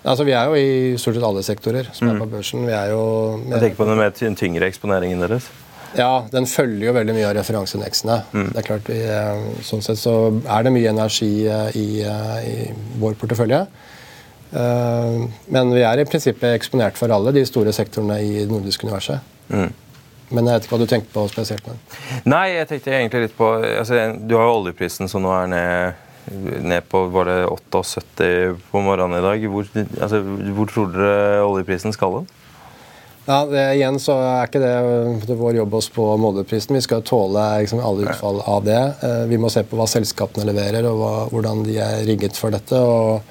Altså, 0.00 0.24
vi 0.24 0.32
er 0.32 0.48
jo 0.48 0.56
i 0.56 0.98
stort 0.98 1.18
sett 1.18 1.26
alle 1.28 1.42
sektorer 1.44 1.90
som 1.92 2.08
mm. 2.08 2.12
er 2.14 2.22
på 2.22 2.30
børsen. 2.32 2.64
Vi 2.66 2.72
er 2.74 2.94
jo 2.94 3.02
med, 3.42 3.58
Jeg 3.58 3.66
tenker 3.66 3.82
på 3.82 3.90
den 3.90 4.00
mer 4.00 4.14
tyngre 4.16 4.70
eksponeringen 4.70 5.20
deres. 5.22 5.50
Ja, 5.98 6.24
den 6.30 6.46
følger 6.46 6.86
jo 6.88 6.94
veldig 6.94 7.14
mye 7.16 7.28
av 7.28 7.34
referanseindeksene. 7.36 8.16
Mm. 8.32 8.48
Det 8.54 8.62
er 8.62 8.66
klart 8.66 8.88
vi, 8.88 8.98
eh, 9.04 9.46
Sånn 9.66 9.84
sett 9.84 10.00
så 10.00 10.16
er 10.40 10.66
det 10.66 10.72
mye 10.74 10.90
energi 10.90 11.30
i, 11.44 11.86
i 12.00 12.56
vår 13.02 13.18
portefølje. 13.20 13.64
Eh, 14.52 15.20
men 15.54 15.70
vi 15.74 15.84
er 15.86 16.02
i 16.02 16.08
prinsippet 16.08 16.56
eksponert 16.56 16.98
for 16.98 17.12
alle 17.14 17.32
de 17.36 17.44
store 17.46 17.74
sektorene 17.74 18.18
i 18.24 18.34
det 18.42 18.50
nordiske 18.50 18.86
universet. 18.88 19.22
Mm. 19.50 19.70
Men 20.30 20.46
jeg 20.46 20.56
vet 20.56 20.66
ikke 20.66 20.76
hva 20.76 20.82
du 20.82 20.90
tenkte 20.90 21.14
på 21.14 21.26
spesielt? 21.30 21.66
Men. 21.66 21.80
Nei, 22.30 22.44
jeg 22.54 22.68
tenkte 22.70 22.94
egentlig 22.94 23.24
litt 23.24 23.38
på 23.38 23.48
altså, 23.64 23.98
Du 24.22 24.36
har 24.38 24.46
jo 24.46 24.60
oljeprisen 24.60 25.10
som 25.10 25.24
nå 25.24 25.32
er 25.34 25.48
ned, 25.50 26.04
ned 26.70 26.86
på 26.90 27.02
var 27.10 27.26
det 27.26 27.38
78 27.50 28.28
på 28.70 28.84
morgenen 28.84 29.18
i 29.18 29.24
dag. 29.24 29.48
Hvor, 29.50 29.72
altså, 29.74 30.22
hvor 30.54 30.70
tror 30.70 30.94
dere 30.94 31.42
oljeprisen 31.46 31.96
skal 31.96 32.20
hen? 32.20 32.30
Ja, 33.26 33.44
det, 33.46 33.64
igjen 33.76 33.98
så 34.02 34.16
er 34.24 34.48
ikke 34.48 34.62
det, 34.62 34.74
det 35.28 35.36
vår 35.38 35.58
jobb 35.60 35.74
å 35.76 35.82
på 35.94 36.06
oljeprisen. 36.14 36.78
Vi 36.78 36.82
skal 36.82 37.04
tåle 37.06 37.44
liksom, 37.62 37.82
alle 37.84 38.08
utfall 38.08 38.40
av 38.42 38.64
det. 38.66 38.80
Eh, 39.06 39.24
vi 39.30 39.38
må 39.38 39.50
se 39.52 39.62
på 39.66 39.78
hva 39.78 39.86
selskapene 39.90 40.46
leverer, 40.48 40.86
og 40.90 40.98
hva, 40.98 41.14
hvordan 41.34 41.62
de 41.66 41.76
er 41.82 42.04
rigget 42.08 42.38
for 42.38 42.54
dette. 42.54 42.78
og 42.78 43.22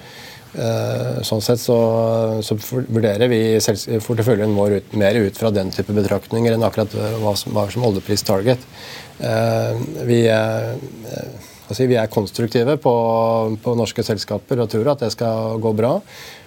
sånn 0.50 1.44
sett 1.46 1.62
så, 1.62 1.76
så 2.42 2.56
vurderer 2.90 3.30
vi 3.30 3.42
porteføljen 4.02 4.56
vår 4.58 4.80
ut, 4.80 4.96
mer 4.98 5.20
ut 5.22 5.38
fra 5.38 5.52
den 5.54 5.70
type 5.70 5.94
betraktninger 5.94 6.56
enn 6.56 6.66
akkurat 6.66 6.96
hva 7.22 7.36
som 7.38 7.54
var 7.54 7.70
som 7.70 7.86
oljepris-target. 7.86 8.66
Eh, 9.20 9.82
vi, 10.10 10.24
altså 10.32 11.86
vi, 11.86 11.98
er 12.00 12.10
konstruktive 12.12 12.80
på, 12.82 12.96
på, 13.62 13.76
norske 13.78 14.06
selskaper 14.06 14.64
og 14.64 14.72
tror 14.72 14.94
at 14.94 15.06
det 15.06 15.12
skal 15.14 15.60
gå 15.62 15.74
bra. 15.78 15.98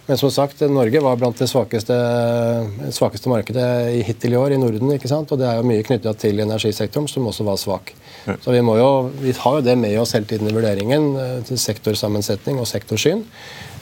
Men 0.08 0.18
som 0.18 0.32
sagt, 0.34 0.60
Norge 0.66 1.00
var 1.00 1.18
blant 1.20 1.38
det 1.38 1.46
svakeste, 1.46 1.94
svakeste 2.90 3.30
markedet 3.30 3.66
hittil 4.08 4.34
i 4.34 4.38
år 4.40 4.56
i 4.56 4.58
Norden. 4.58 4.90
ikke 4.90 5.10
sant? 5.10 5.30
Og 5.30 5.38
det 5.38 5.46
er 5.46 5.60
jo 5.60 5.68
mye 5.68 5.84
knytta 5.86 6.14
til 6.18 6.42
energisektoren, 6.42 7.06
som 7.08 7.28
også 7.30 7.46
var 7.46 7.60
svak. 7.60 7.92
Så 8.26 8.50
vi, 8.50 8.58
jo, 8.58 8.88
vi, 9.22 9.34
har 9.38 9.58
jo 9.58 9.66
det 9.66 9.76
med 9.78 9.94
oss 10.02 10.16
hele 10.16 10.26
tiden 10.26 10.50
i 10.50 10.56
vurderingen, 10.56 11.06
til 11.46 11.60
sektorsammensetning 11.60 12.58
og 12.58 12.66
sektorsyn. 12.70 13.22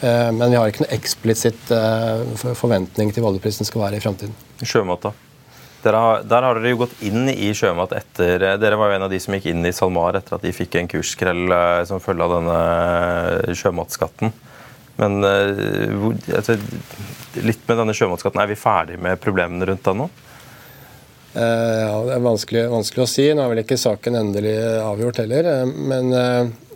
Eh, 0.00 0.28
men 0.32 0.48
vi 0.48 0.56
har 0.56 0.70
ikke 0.70 0.84
noe 0.84 0.94
eksplisitt 0.96 1.72
eh, 1.76 2.22
forventning 2.56 3.12
til 3.12 3.24
hva 3.24 3.32
oljeprisen 3.32 3.68
skal 3.68 3.84
være 3.86 3.98
i 4.00 4.04
framtiden. 4.04 4.36
Sjømat, 4.64 5.08
da? 5.08 5.12
Har, 5.80 6.24
der 6.28 6.44
har 6.44 6.58
dere 6.58 6.74
jo 6.74 6.82
gått 6.82 6.98
inn 7.08 7.24
i 7.32 7.54
sjømat 7.56 7.94
etter 7.96 8.42
Dere 8.60 8.76
var 8.76 8.90
jo 8.90 8.98
en 8.98 9.06
av 9.06 9.12
de 9.12 9.16
som 9.22 9.32
gikk 9.32 9.46
inn 9.48 9.64
i 9.64 9.72
SalMar 9.72 10.18
etter 10.18 10.36
at 10.36 10.42
de 10.44 10.52
fikk 10.52 10.76
en 10.76 10.90
kursskrell 10.92 11.54
eh, 11.56 11.82
som 11.88 12.02
følge 12.04 12.26
av 12.26 12.36
denne 12.36 13.56
sjømatskatten. 13.56 14.32
Men 15.00 15.24
altså, 15.24 16.58
litt 17.40 17.62
med 17.68 17.78
denne 17.80 17.94
sjømannsskatten, 17.96 18.42
er 18.42 18.50
vi 18.50 18.58
ferdig 18.58 18.98
med 19.00 19.20
problemene 19.22 19.70
rundt 19.70 19.86
den 19.86 20.04
nå? 20.04 20.10
ja, 21.32 21.94
Det 22.04 22.14
er 22.16 22.24
vanskelig, 22.24 22.64
vanskelig, 22.72 23.04
å 23.04 23.08
si. 23.08 23.28
Nå 23.32 23.44
er 23.44 23.52
vel 23.52 23.62
ikke 23.62 23.78
saken 23.80 24.18
endelig 24.18 24.56
avgjort 24.82 25.22
heller. 25.22 25.48
Men 25.70 26.10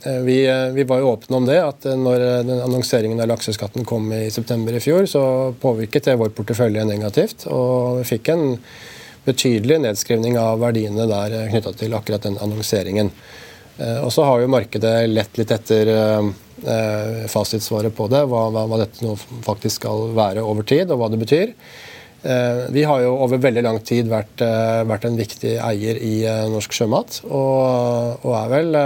Eh, 0.06 0.18
vi, 0.20 0.46
eh, 0.46 0.68
vi, 0.68 0.84
var 0.84 0.98
jo 0.98 1.06
åpne 1.06 1.36
om 1.36 1.46
det, 1.46 1.60
at 1.64 1.86
eh, 1.86 1.96
når 1.96 2.18
den 2.44 2.60
annonseringen 2.60 3.20
av 3.20 3.30
lakseskatten 3.30 3.86
kom 3.88 4.12
i 4.12 4.30
september 4.30 4.76
i 4.76 4.80
fjor, 4.80 5.06
så 5.08 5.54
påvirket 5.60 6.10
det 6.10 6.18
vår 6.20 6.34
portefølje 6.36 6.84
negativt. 6.84 7.46
Og 7.48 8.02
vi 8.02 8.10
fikk 8.12 8.28
en 8.34 8.44
betydelig 9.24 9.80
nedskrivning 9.86 10.36
av 10.36 10.60
verdiene 10.60 11.08
der 11.08 11.48
knytta 11.48 11.72
til 11.80 11.96
akkurat 11.96 12.26
den 12.26 12.36
annonseringen. 12.36 13.08
Og 13.78 14.10
så 14.14 14.22
har 14.22 14.42
jo 14.42 14.50
markedet 14.52 14.92
lett 15.10 15.38
litt 15.40 15.50
etter 15.50 15.88
fasitsvaret 17.28 17.94
på 17.96 18.06
det, 18.12 18.20
hva, 18.30 18.44
hva, 18.54 18.78
dette 18.78 19.02
nå 19.02 19.16
faktisk 19.42 19.82
skal 19.82 20.12
være 20.14 20.44
over 20.46 20.62
tid, 20.68 20.92
og 20.94 21.00
hva 21.00 21.08
det 21.10 21.18
betyr. 21.24 21.50
Vi 22.70 22.84
har 22.86 23.02
jo 23.02 23.16
over 23.26 23.42
veldig 23.42 23.64
lang 23.66 23.80
tid 23.84 24.06
vært, 24.08 24.44
vært 24.86 25.08
en 25.08 25.18
viktig 25.18 25.56
eier 25.58 25.98
i 25.98 26.14
norsk 26.54 26.78
sjømat, 26.78 27.18
og, 27.26 28.22
og 28.22 28.38
er 28.38 28.54
vel 28.54 28.80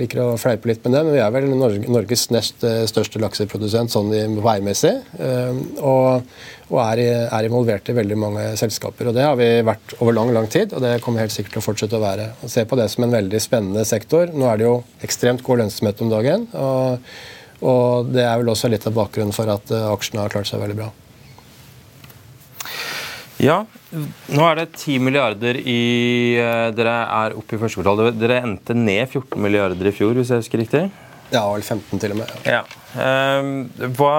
liker 0.00 0.22
å 0.22 0.38
fleipe 0.40 0.68
litt 0.70 0.82
med 0.84 0.96
det, 0.96 1.02
men 1.06 1.14
vi 1.14 1.20
er 1.22 1.32
vel 1.34 1.46
Norges 1.52 2.24
nest 2.34 2.64
eh, 2.66 2.82
største 2.90 3.20
lakseprodusent 3.22 3.92
sånn 3.92 4.10
veimessig. 4.42 4.94
Eh, 5.22 5.60
og, 5.78 6.32
og 6.72 6.80
er, 6.82 7.02
er, 7.28 7.46
involvert 7.46 7.90
i 7.92 7.96
veldig 7.96 8.18
mange 8.18 8.46
selskaper. 8.58 9.10
og 9.10 9.16
Det 9.18 9.26
har 9.26 9.36
vi 9.38 9.50
vært 9.66 9.94
over 10.00 10.16
lang 10.16 10.32
lang 10.34 10.48
tid, 10.50 10.74
og 10.74 10.82
det 10.84 10.96
kommer 11.04 11.24
helt 11.24 11.34
sikkert 11.34 11.58
til 11.58 11.62
å 11.62 11.66
fortsette 11.68 11.98
å 11.98 12.02
være. 12.02 12.32
Og 12.42 12.52
se 12.52 12.66
på 12.66 12.78
det 12.80 12.88
som 12.92 13.06
en 13.06 13.14
veldig 13.14 13.42
spennende 13.42 13.86
sektor. 13.88 14.32
Nå 14.34 14.48
er 14.50 14.58
det 14.58 14.68
jo 14.68 14.80
ekstremt 15.06 15.44
god 15.46 15.62
lønnsomhet 15.62 16.02
om 16.02 16.10
dagen. 16.12 16.48
Og, 16.58 17.14
og 17.62 18.10
det 18.14 18.26
er 18.26 18.42
vel 18.42 18.54
også 18.54 18.72
litt 18.72 18.88
av 18.90 18.98
bakgrunnen 18.98 19.36
for 19.36 19.52
at 19.52 19.70
eh, 19.70 19.92
aksjene 19.92 20.24
har 20.24 20.34
klart 20.34 20.50
seg 20.50 20.64
veldig 20.64 20.80
bra. 20.82 20.90
Ja, 23.42 23.64
nå 24.30 24.42
er 24.46 24.60
det 24.60 24.68
10 24.76 25.00
milliarder 25.02 25.56
i 25.58 25.80
eh, 26.38 26.68
Dere 26.76 26.92
er 27.10 27.34
oppe 27.34 27.56
i 27.56 27.58
første 27.58 27.80
kvartal. 27.80 28.12
Dere 28.14 28.38
endte 28.46 28.76
ned 28.78 29.02
14 29.08 29.34
milliarder 29.42 29.88
i 29.88 29.94
fjor, 29.94 30.14
hvis 30.14 30.30
jeg 30.30 30.44
husker 30.44 30.62
riktig? 30.62 30.84
Ja, 31.32 31.42
vel 31.48 31.64
15 31.64 31.98
til 31.98 32.12
og 32.12 32.20
med. 32.20 32.32
Ja. 32.44 32.60
Um, 32.92 33.64
hva 33.96 34.16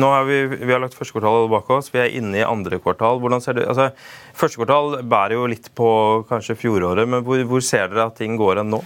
Nå 0.00 0.08
har 0.08 0.24
vi, 0.24 0.38
vi 0.48 0.72
har 0.72 0.80
lagt 0.80 0.96
første 0.96 1.12
kvartal 1.12 1.46
bak 1.52 1.68
oss, 1.76 1.92
vi 1.92 2.00
er 2.00 2.14
inne 2.18 2.40
i 2.40 2.46
andre 2.46 2.80
kvartal. 2.82 3.20
Hvordan 3.22 3.44
ser 3.44 3.60
det, 3.60 3.68
altså, 3.68 3.90
Første 4.36 4.60
kvartal 4.60 4.98
bærer 5.06 5.36
jo 5.36 5.46
litt 5.48 5.70
på 5.76 5.88
kanskje 6.28 6.58
fjoråret, 6.60 7.06
men 7.08 7.22
hvor, 7.24 7.40
hvor 7.48 7.62
ser 7.64 7.92
dere 7.92 8.08
at 8.10 8.18
ting 8.18 8.34
går 8.40 8.62
enn 8.64 8.74
nå? 8.74 8.82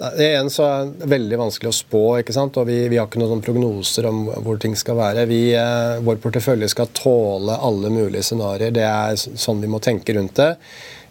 Det 0.00 0.24
er 0.24 0.38
en 0.38 0.48
så 0.48 0.64
er 0.64 0.92
veldig 1.12 1.36
vanskelig 1.36 1.68
å 1.68 1.76
spå, 1.76 2.02
ikke 2.22 2.32
sant? 2.32 2.56
og 2.56 2.70
vi, 2.70 2.78
vi 2.88 2.96
har 2.96 3.08
ikke 3.10 3.20
noen 3.20 3.42
prognoser 3.44 4.08
om 4.08 4.22
hvor 4.40 4.56
ting 4.60 4.72
skal 4.78 4.96
være. 4.96 5.26
Vi, 5.28 5.42
eh, 5.52 6.00
vår 6.00 6.22
portefølje 6.22 6.70
skal 6.72 6.88
tåle 6.96 7.58
alle 7.60 7.92
mulige 7.92 8.24
scenarioer. 8.30 8.72
Det 8.72 8.86
er 8.86 9.20
sånn 9.20 9.60
vi 9.60 9.68
må 9.68 9.82
tenke 9.84 10.16
rundt 10.16 10.40
det. 10.40 10.54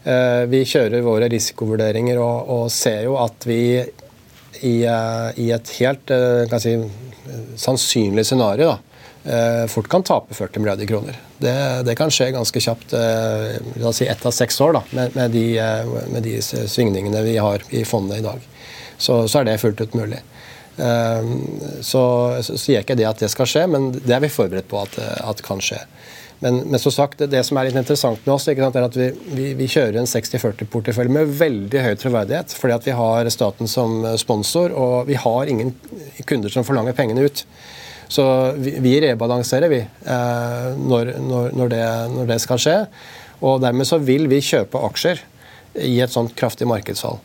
Eh, 0.09 0.43
vi 0.49 0.63
kjører 0.65 1.05
våre 1.05 1.29
risikovurderinger 1.29 2.17
og, 2.17 2.49
og 2.55 2.65
ser 2.73 3.05
jo 3.05 3.19
at 3.21 3.45
vi 3.45 3.61
i, 4.61 4.83
eh, 4.83 5.39
i 5.39 5.51
et 5.53 5.73
helt 5.79 6.11
eh, 6.11 6.59
si, 6.59 6.75
sannsynlig 7.61 8.25
scenario 8.25 8.73
da, 8.73 8.77
eh, 9.29 9.63
fort 9.69 9.89
kan 9.91 10.03
tape 10.03 10.33
40 10.33 10.63
milliarder 10.63 10.89
kroner. 10.89 11.19
Det, 11.37 11.55
det 11.85 11.95
kan 11.95 12.11
skje 12.11 12.31
ganske 12.35 12.59
kjapt. 12.59 12.97
La 13.77 13.91
oss 13.91 14.01
si 14.01 14.09
ett 14.09 14.25
av 14.25 14.33
seks 14.35 14.57
år 14.65 14.79
da, 14.79 14.81
med, 14.91 15.15
med, 15.15 15.31
de, 15.31 15.45
med 16.11 16.25
de 16.25 16.39
svingningene 16.41 17.21
vi 17.23 17.37
har 17.37 17.63
i 17.69 17.85
fondet 17.87 18.19
i 18.19 18.25
dag 18.25 18.47
så, 18.99 19.23
så 19.31 19.41
er 19.41 19.49
det 19.49 19.59
fullt 19.63 19.81
ut 19.81 19.97
mulig. 19.97 20.21
Ehm, 20.79 21.35
så, 21.83 22.03
sier 22.45 22.79
jeg 22.79 22.85
ikke 22.85 22.99
det 22.99 23.07
at 23.09 23.23
det 23.23 23.31
skal 23.33 23.49
skje, 23.49 23.65
men 23.71 23.91
det 23.95 24.15
er 24.15 24.23
vi 24.23 24.31
forberedt 24.31 24.69
på 24.71 24.81
at, 24.83 24.99
at 24.99 25.43
kan 25.45 25.63
skje. 25.63 25.81
Men, 26.39 26.61
men 26.71 26.79
som 26.79 26.93
sagt, 26.95 27.19
det, 27.19 27.41
som 27.43 27.57
er 27.59 27.67
litt 27.67 27.79
interessant 27.79 28.21
med 28.23 28.31
oss, 28.31 28.45
sant, 28.47 28.77
er 28.79 28.85
at 28.85 28.95
vi, 28.95 29.09
vi, 29.35 29.49
vi 29.59 29.67
kjører 29.67 29.99
en 29.99 30.07
60-40-portefølje 30.07 31.11
med 31.11 31.33
veldig 31.35 31.81
høy 31.83 31.91
troverdighet. 31.99 32.55
Fordi 32.55 32.77
at 32.77 32.87
vi 32.87 32.95
har 32.95 33.31
staten 33.33 33.67
som 33.67 34.05
sponsor, 34.19 34.71
og 34.71 35.09
vi 35.09 35.19
har 35.19 35.51
ingen 35.51 35.73
kunder 36.29 36.53
som 36.53 36.63
forlanger 36.67 36.95
pengene 36.95 37.27
ut. 37.27 37.43
Så 38.09 38.23
vi, 38.55 38.77
vi 38.81 38.95
rebalanserer, 39.03 39.69
vi, 39.69 39.81
eh, 39.83 40.69
når, 40.79 41.11
når, 41.19 41.51
når, 41.59 41.73
det, 41.75 41.83
når, 42.15 42.29
det, 42.31 42.39
skal 42.45 42.63
skje. 42.63 42.77
Og 43.43 43.59
dermed 43.61 43.87
så 43.87 43.99
vil 44.01 44.31
vi 44.31 44.39
kjøpe 44.43 44.79
aksjer 44.87 45.19
i 45.85 45.99
et 46.01 46.15
sånt 46.15 46.31
kraftig 46.39 46.67
markedsfall. 46.71 47.19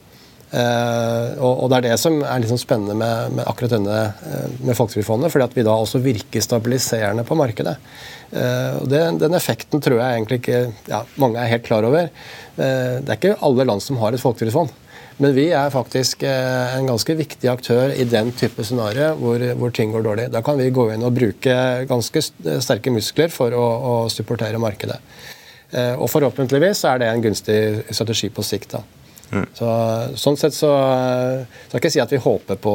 Uh, 0.55 1.35
og, 1.43 1.67
Det 1.71 1.79
er 1.81 1.87
det 1.89 1.95
som 1.99 2.21
er 2.23 2.43
liksom 2.45 2.61
spennende 2.61 2.95
med, 2.95 3.33
med, 3.35 3.47
akkurat 3.51 3.73
denne 3.75 3.97
uh, 4.15 4.53
med 4.63 4.77
Folketrygdfondet, 4.79 5.33
fordi 5.33 5.49
at 5.49 5.57
vi 5.57 5.65
da 5.67 5.75
også 5.75 5.99
virker 6.05 6.45
stabiliserende 6.45 7.25
på 7.27 7.35
markedet. 7.39 7.75
Uh, 8.31 8.79
og 8.79 8.87
den, 8.93 9.19
Den 9.19 9.35
effekten 9.35 9.83
tror 9.83 9.99
jeg 9.99 10.21
egentlig 10.21 10.39
ikke 10.43 10.63
ja, 10.93 11.03
mange 11.19 11.43
er 11.43 11.51
helt 11.51 11.67
klar 11.67 11.87
over. 11.87 12.09
det 12.55 13.11
er 13.11 13.17
ikke 13.19 13.35
alle 13.43 13.65
land 13.67 13.83
som 13.83 13.99
har 13.99 14.15
et 14.15 14.23
folketrygdfond. 14.23 14.71
Men 15.19 15.35
vi 15.35 15.49
er 15.55 15.71
faktisk 15.71 16.23
en 16.27 16.87
ganske 16.87 17.15
viktig 17.15 17.49
aktør 17.51 17.93
i 17.95 18.07
den 18.07 18.33
type 18.35 18.63
scenario 18.67 19.13
hvor, 19.19 19.43
hvor, 19.59 19.71
ting 19.71 19.93
går 19.95 20.03
dårlig. 20.03 20.31
Da 20.31 20.43
kan 20.43 20.59
vi 20.59 20.73
gå 20.75 20.89
inn 20.91 21.07
og 21.07 21.15
bruke 21.15 21.55
ganske 21.91 22.23
sterke 22.23 22.95
muskler 22.95 23.31
for 23.31 23.55
å, 23.55 23.63
å 23.63 23.95
supportere 24.11 24.59
markedet. 24.63 24.99
Og 25.99 26.11
forhåpentligvis 26.11 26.83
er 26.91 27.03
det 27.03 27.11
en 27.11 27.23
gunstig 27.27 27.61
strategi 27.91 28.31
på 28.35 28.47
sikt. 28.47 28.75
da. 28.75 29.04
Mm. 29.35 29.47
Så, 29.59 29.69
sånn 30.21 30.39
sett 30.39 30.55
så 30.55 30.71
skal 31.67 31.81
ikke 31.81 31.93
si 31.93 32.03
at 32.03 32.13
vi 32.15 32.23
håper 32.23 32.61
på 32.63 32.75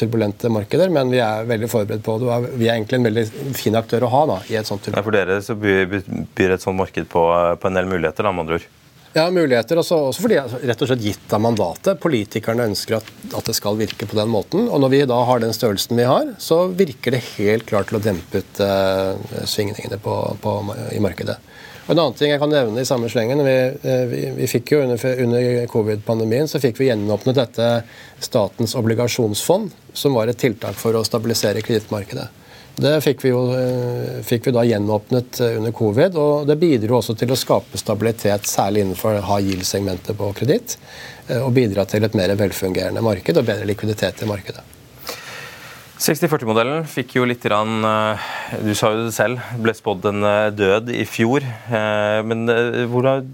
turbulente 0.00 0.50
markeder, 0.52 0.92
men 0.94 1.12
vi 1.12 1.20
er 1.24 1.46
veldig 1.48 1.68
forberedt 1.70 2.04
på 2.06 2.16
det. 2.22 2.40
Vi 2.56 2.68
er 2.68 2.78
egentlig 2.78 3.00
en 3.00 3.08
veldig 3.10 3.26
fin 3.58 3.76
aktør 3.78 4.08
å 4.08 4.12
ha 4.14 4.24
da, 4.32 4.40
i 4.48 4.58
et 4.60 4.68
sånt 4.68 4.86
turbulent. 4.86 5.02
Ja, 5.02 5.06
for 5.06 5.18
dere 5.18 5.40
så 5.44 5.58
byr, 5.58 6.28
byr 6.38 6.56
et 6.56 6.64
sånt 6.64 6.80
marked 6.80 7.10
på, 7.12 7.24
på, 7.60 7.70
en 7.70 7.80
del 7.80 7.90
muligheter, 7.90 8.24
da, 8.24 8.32
med 8.32 8.46
andre 8.46 8.60
ord? 8.60 8.68
Ja, 9.16 9.24
muligheter. 9.32 9.80
Også, 9.80 9.96
også 10.10 10.24
fordi 10.24 10.38
rett 10.38 10.82
og 10.84 10.90
slett 10.90 11.04
gitt 11.04 11.32
av 11.34 11.42
mandatet. 11.42 12.00
Politikerne 12.00 12.68
ønsker 12.68 12.98
at, 12.98 13.08
at, 13.32 13.46
det 13.48 13.56
skal 13.56 13.78
virke 13.80 14.06
på 14.08 14.18
den 14.18 14.30
måten. 14.30 14.68
Og 14.68 14.82
når 14.84 14.92
vi 14.92 15.04
da 15.10 15.18
har 15.28 15.42
den 15.42 15.56
størrelsen 15.56 15.98
vi 15.98 16.06
har, 16.08 16.34
så 16.42 16.66
virker 16.68 17.16
det 17.16 17.24
helt 17.34 17.66
klart 17.68 17.90
til 17.90 17.98
å 17.98 18.04
dempe 18.04 18.42
ut 18.42 18.60
uh, 18.62 19.16
svingningene 19.48 20.00
på, 20.04 20.18
på, 20.44 20.58
i 20.94 21.00
markedet. 21.02 21.38
En 21.88 21.96
annen 21.96 22.16
ting 22.18 22.28
jeg 22.28 22.40
kan 22.40 22.50
nevne 22.52 22.82
i 22.82 22.88
samme 22.88 23.08
slengen, 23.08 23.40
vi, 23.46 23.54
eh, 23.80 24.02
vi, 24.10 24.24
vi 24.36 24.48
fikk 24.50 24.74
jo 24.74 24.82
Under, 24.84 25.22
under 25.24 25.66
covid-pandemien 25.72 26.50
så 26.50 26.60
fikk 26.60 26.82
vi 26.82 26.90
gjenåpnet 26.90 27.38
dette 27.38 27.68
Statens 28.20 28.76
obligasjonsfond, 28.76 29.72
som 29.96 30.18
var 30.18 30.28
et 30.28 30.38
tiltak 30.38 30.76
for 30.76 30.98
å 30.98 31.04
stabilisere 31.06 31.64
kredittmarkedet. 31.64 32.28
Det 32.78 32.92
fikk 33.02 33.24
vi, 33.24 33.32
jo, 33.32 33.42
eh, 33.56 34.20
fikk 34.26 34.50
vi 34.50 34.56
da 34.58 34.66
gjenåpnet 34.68 35.40
eh, 35.40 35.56
under 35.62 35.72
covid, 35.80 36.20
og 36.20 36.46
det 36.50 36.60
bidro 36.60 37.00
også 37.00 37.16
til 37.16 37.32
å 37.32 37.40
skape 37.40 37.80
stabilitet, 37.80 38.46
særlig 38.46 38.84
innenfor 38.84 39.22
high 39.22 39.48
yield-segmentet 39.48 40.18
på 40.18 40.32
kreditt, 40.36 40.76
og 41.40 41.52
bidra 41.56 41.84
til 41.88 42.04
et 42.04 42.14
mer 42.16 42.32
velfungerende 42.40 43.04
marked 43.04 43.36
og 43.36 43.48
bedre 43.48 43.68
likviditet 43.68 44.24
i 44.24 44.28
markedet. 44.28 44.77
60-40-modellen 45.98 46.84
fikk 46.86 47.16
jo 47.16 47.24
litt 47.26 47.42
rann, 47.50 47.82
eh, 47.82 48.26
Du 48.62 48.70
sa 48.78 48.92
jo 48.94 49.08
det 49.08 49.14
selv, 49.16 49.42
ble 49.58 49.74
spådd 49.74 50.06
en 50.06 50.22
eh, 50.22 50.50
død 50.54 50.92
i 50.94 51.02
fjor. 51.04 51.42
Eh, 51.42 52.20
men 52.22 52.46
hvordan, 52.92 53.26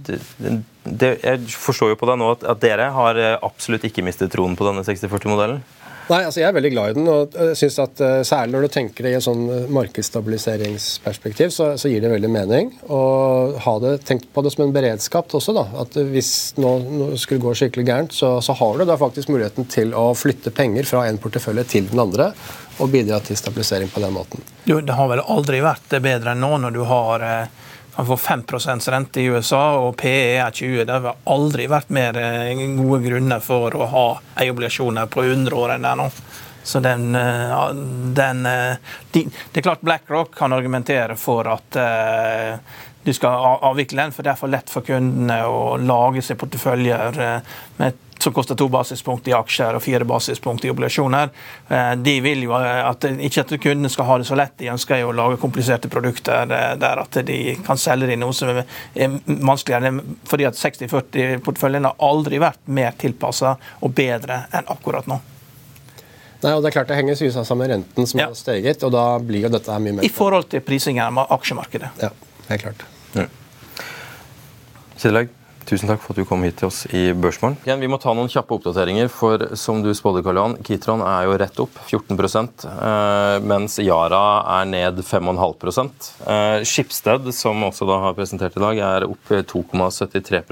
jeg 0.84 1.44
forstår 1.60 1.92
jo 1.92 1.98
på 2.00 2.08
deg 2.08 2.20
nå 2.20 2.30
at, 2.32 2.46
dere 2.64 2.88
har 2.96 3.20
absolutt 3.44 3.84
ikke 3.84 4.04
mistet 4.04 4.32
troen 4.32 4.56
på 4.56 4.64
denne 4.64 4.84
60-40-modellen? 4.86 5.60
Nei, 6.04 6.20
altså 6.26 6.42
Jeg 6.42 6.48
er 6.50 6.56
veldig 6.56 6.70
glad 6.74 6.90
i 6.90 6.96
den. 6.98 7.08
og 7.08 7.36
jeg 7.38 7.56
synes 7.58 7.78
at 7.84 8.02
uh, 8.04 8.16
Særlig 8.26 8.54
når 8.54 8.66
du 8.66 8.72
tenker 8.74 9.06
det 9.06 9.14
i 9.14 9.18
en 9.18 9.24
sånn 9.24 9.44
eh, 9.48 9.70
markedsstabiliseringsperspektiv, 9.72 11.52
så, 11.54 11.70
så, 11.80 11.88
gir 11.88 12.04
det 12.04 12.10
veldig 12.12 12.30
mening. 12.32 12.72
Og 12.92 13.56
ha 13.64 13.74
det, 13.82 13.94
tenkt 14.08 14.28
på 14.34 14.44
det 14.44 14.52
som 14.54 14.66
en 14.66 14.74
beredskap 14.74 15.32
også. 15.34 15.54
da, 15.56 15.64
at 15.84 15.96
Hvis 16.12 16.30
nå 16.60 16.74
skulle 17.20 17.42
gå 17.42 17.54
skikkelig 17.56 17.86
gærent, 17.88 18.16
så, 18.16 18.36
så, 18.44 18.56
har 18.58 18.78
du 18.78 18.86
da 18.88 18.98
faktisk 19.00 19.32
muligheten 19.32 19.68
til 19.72 19.94
å 19.96 20.10
flytte 20.18 20.52
penger 20.54 20.88
fra 20.88 21.06
en 21.08 21.20
portefølje 21.20 21.66
til 21.76 21.90
den 21.92 22.04
andre. 22.04 22.32
Og 22.82 22.90
bidra 22.90 23.20
til 23.22 23.38
stabilisering 23.38 23.92
på 23.92 24.02
den 24.02 24.16
måten. 24.16 24.42
Jo, 24.68 24.80
det 24.82 24.96
har 24.98 25.08
vel 25.10 25.22
aldri 25.22 25.60
vært 25.64 25.94
bedre 26.02 26.34
enn 26.34 26.42
nå 26.42 26.56
når 26.64 26.74
du 26.74 26.82
har 26.90 27.28
eh 27.28 27.62
kan 27.96 28.06
får 28.06 28.16
5% 28.16 28.90
rente 28.90 29.20
i 29.20 29.24
USA, 29.24 29.76
og 29.78 29.96
PE 29.96 30.38
er 30.42 30.50
20. 30.50 30.84
Det 30.84 30.94
har 30.94 31.20
aldri 31.30 31.68
vært 31.70 31.92
mer 31.94 32.16
eh, 32.18 32.62
gode 32.74 33.02
grunner 33.04 33.42
for 33.44 33.76
å 33.78 33.86
ha 33.92 34.06
eieobligasjoner 34.42 35.06
på 35.12 35.22
100 35.22 35.54
år 35.54 35.74
enn 35.76 35.86
det 35.86 35.92
er 35.92 36.00
nå. 36.00 36.08
Så 36.64 36.80
den, 36.82 37.14
eh, 37.14 37.68
den 38.18 38.46
eh, 38.50 38.96
de, 39.12 39.26
Det 39.52 39.60
er 39.60 39.68
klart 39.68 39.84
BlackRock 39.86 40.34
kan 40.34 40.56
argumentere 40.56 41.14
for 41.20 41.46
at 41.52 41.78
du 43.04 43.12
skal 43.12 43.60
avvikle 43.68 44.00
den, 44.02 44.14
for 44.16 44.24
det 44.24 44.32
er 44.32 44.40
for 44.40 44.50
lett 44.50 44.70
for 44.72 44.86
kundene 44.86 45.42
å 45.46 45.76
lage 45.76 46.22
seg 46.24 46.40
porteføljer 46.40 47.20
med 47.76 48.00
som 48.24 48.32
koster 48.32 48.56
to 48.58 48.68
basispunkt 48.72 49.28
i 49.28 49.34
aksjer 49.36 49.76
og 49.76 49.82
fire 49.84 50.06
basispunkt 50.08 50.64
i 50.64 50.70
obligasjoner. 50.72 51.30
Eh, 51.68 51.92
de 52.00 52.14
vil 52.24 52.46
jo 52.46 52.54
at 52.56 53.04
ikke 53.04 53.44
at 53.44 53.52
kundene 53.60 53.90
skal 53.92 54.08
ha 54.08 54.18
det 54.20 54.28
så 54.28 54.38
lett, 54.38 54.56
de 54.60 54.70
ønsker 54.72 55.02
jo 55.02 55.12
å 55.12 55.16
lage 55.16 55.40
kompliserte 55.42 55.90
produkter 55.92 56.48
eh, 56.48 56.72
der 56.80 57.02
at 57.04 57.20
de 57.28 57.38
kan 57.66 57.80
selge 57.80 58.08
det 58.08 58.16
i 58.16 58.22
noe 58.22 58.34
som 58.36 58.50
er 58.50 58.64
vanskeligere. 59.26 59.92
Fordi 60.30 60.48
at 60.48 60.58
60-40-porteføljen 60.58 61.90
har 61.90 62.00
aldri 62.08 62.40
vært 62.42 62.64
mer 62.64 62.96
tilpassa 62.98 63.56
og 63.84 63.94
bedre 63.94 64.44
enn 64.54 64.72
akkurat 64.72 65.08
nå. 65.10 65.20
Nei, 66.44 66.52
og 66.52 66.60
det 66.60 66.70
er 66.72 66.74
klart 66.74 66.90
det 66.90 66.98
henger 66.98 67.16
sammen 67.32 67.62
med 67.62 67.70
renten 67.72 68.08
som 68.08 68.20
ja. 68.20 68.26
har 68.28 68.36
steget, 68.36 68.82
og 68.84 68.92
da 68.92 69.04
blir 69.20 69.46
jo 69.46 69.52
dette 69.52 69.72
her 69.72 69.80
mye 69.80 70.00
mer 70.00 70.04
I 70.04 70.12
forhold 70.12 70.50
til 70.52 70.64
prisingen 70.64 71.04
av 71.06 71.32
aksjemarkedet. 71.38 71.94
Ja, 72.04 72.12
helt 72.50 72.66
klart. 72.66 72.84
Ja. 73.16 73.28
Tusen 75.64 75.88
takk 75.88 76.02
for 76.02 76.12
at 76.12 76.20
du 76.20 76.28
kom 76.28 76.42
hit 76.44 76.58
til 76.60 76.68
oss 76.68 76.82
i 76.92 77.06
Børsmorgen. 77.16 77.56
Vi 77.80 77.88
må 77.88 77.96
ta 78.00 78.12
noen 78.12 78.28
kjappe 78.28 78.52
oppdateringer, 78.58 79.08
for 79.12 79.40
som 79.56 79.80
du 79.84 79.88
spådde, 79.96 80.20
Karl 80.26 80.40
Johan, 80.40 80.56
Kitron 80.66 81.00
er 81.04 81.24
jo 81.24 81.38
rett 81.40 81.60
opp 81.62 81.78
14 81.86 82.18
eh, 82.18 83.38
mens 83.48 83.78
Yara 83.80 84.24
er 84.58 84.68
ned 84.68 85.00
5,5 85.00 85.80
eh, 85.80 86.58
Skipsted, 86.68 87.30
som 87.32 87.64
også 87.64 87.88
da 87.88 87.98
har 88.04 88.16
presentert 88.18 88.58
i 88.58 88.64
dag, 88.64 88.82
er 88.90 89.08
opp 89.08 89.32
2,73 89.32 90.42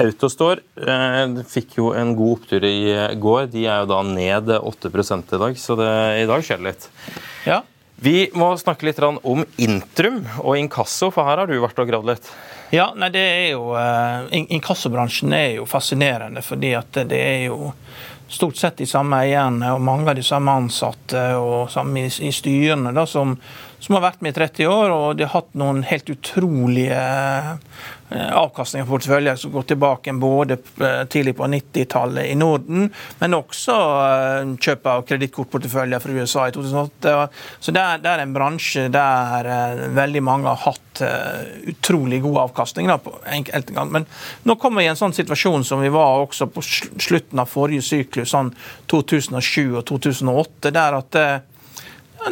Autostore 0.00 0.64
eh, 0.80 1.40
fikk 1.44 1.80
jo 1.82 1.92
en 1.92 2.14
god 2.16 2.38
opptur 2.38 2.64
i 2.64 2.78
går. 3.20 3.50
De 3.52 3.66
er 3.68 3.82
jo 3.82 3.90
da 3.92 4.04
ned 4.06 4.54
8% 4.58 5.34
i 5.36 5.42
dag, 5.44 5.60
så 5.60 5.76
det, 5.76 5.90
i 6.24 6.28
dag 6.30 6.46
skjer 6.46 6.62
det 6.62 6.72
litt. 6.72 6.88
Ja. 7.48 7.62
Vi 8.00 8.28
må 8.38 8.52
snakke 8.60 8.86
litt 8.86 9.00
om 9.02 9.42
Intrum 9.58 10.22
og 10.44 10.54
inkasso, 10.56 11.10
for 11.10 11.26
her 11.26 11.42
har 11.42 11.50
du 11.50 11.58
vært 11.58 11.80
og 11.82 11.90
gravd 11.90 12.14
litt. 12.14 12.30
Ja, 12.70 12.90
nei, 12.96 13.08
det 13.14 13.24
er 13.24 13.46
jo 13.54 13.70
uh, 13.72 14.28
Inkassobransjen 14.30 15.32
er 15.32 15.54
jo 15.56 15.64
fascinerende, 15.68 16.42
fordi 16.44 16.74
at 16.76 17.00
det 17.08 17.20
er 17.20 17.46
jo 17.46 17.72
stort 18.28 18.58
sett 18.60 18.82
de 18.82 18.86
samme 18.86 19.22
eierne 19.24 19.70
og 19.72 19.80
mange 19.80 20.10
av 20.10 20.18
de 20.18 20.24
samme 20.26 20.52
ansatte 20.52 21.22
og 21.40 21.70
samme 21.72 22.04
i, 22.04 22.10
i 22.28 22.32
styrene 22.34 22.92
da, 22.92 23.06
som, 23.08 23.38
som, 23.78 23.94
har 23.96 24.04
vært 24.08 24.24
med 24.24 24.34
i 24.34 24.38
30 24.40 24.68
år. 24.72 24.94
Og 24.94 25.18
de 25.18 25.26
har 25.26 25.34
hatt 25.36 25.54
noen 25.58 25.84
helt 25.88 26.10
utrolige 26.12 26.98
avkastninger 28.08 28.86
på 28.86 28.94
porteføljer 28.94 29.36
som 29.36 29.52
går 29.52 29.66
tilbake 29.68 30.12
både 30.16 30.56
eh, 30.80 31.02
tidlig 31.12 31.34
på 31.36 31.44
90-tallet 31.52 32.30
i 32.30 32.36
Norden, 32.40 32.86
men 33.20 33.36
også 33.36 33.74
eh, 33.74 34.52
kjøp 34.64 34.88
av 34.88 35.04
kredittkortporteføljer 35.08 36.00
fra 36.00 36.14
USA 36.16 36.46
i 36.48 36.54
2008. 36.56 37.16
Så 37.60 37.74
det 37.76 37.82
er, 37.84 38.22
en 38.22 38.32
bransje 38.32 38.86
der 38.92 39.50
veldig 39.94 40.22
mange 40.24 40.48
har 40.48 40.62
hatt 40.64 41.02
utrolig 41.70 42.22
god 42.24 42.40
avkastning. 42.48 42.88
Da. 42.88 43.84
Men 43.84 44.08
nå 44.48 44.56
kommer 44.58 44.80
vi 44.80 44.88
i 44.88 44.90
en 44.90 44.98
sånn 44.98 45.14
situasjon 45.14 45.66
som 45.68 45.84
vi 45.84 45.92
var 45.94 46.24
også 46.24 46.48
på 46.50 46.64
slutten 46.64 47.38
av 47.38 47.52
forrige 47.52 47.84
syklus, 47.86 48.32
sånn 48.32 48.50
2007 48.90 49.76
og 49.78 49.84
2008, 49.92 50.72
der 50.74 50.98
at 50.98 51.20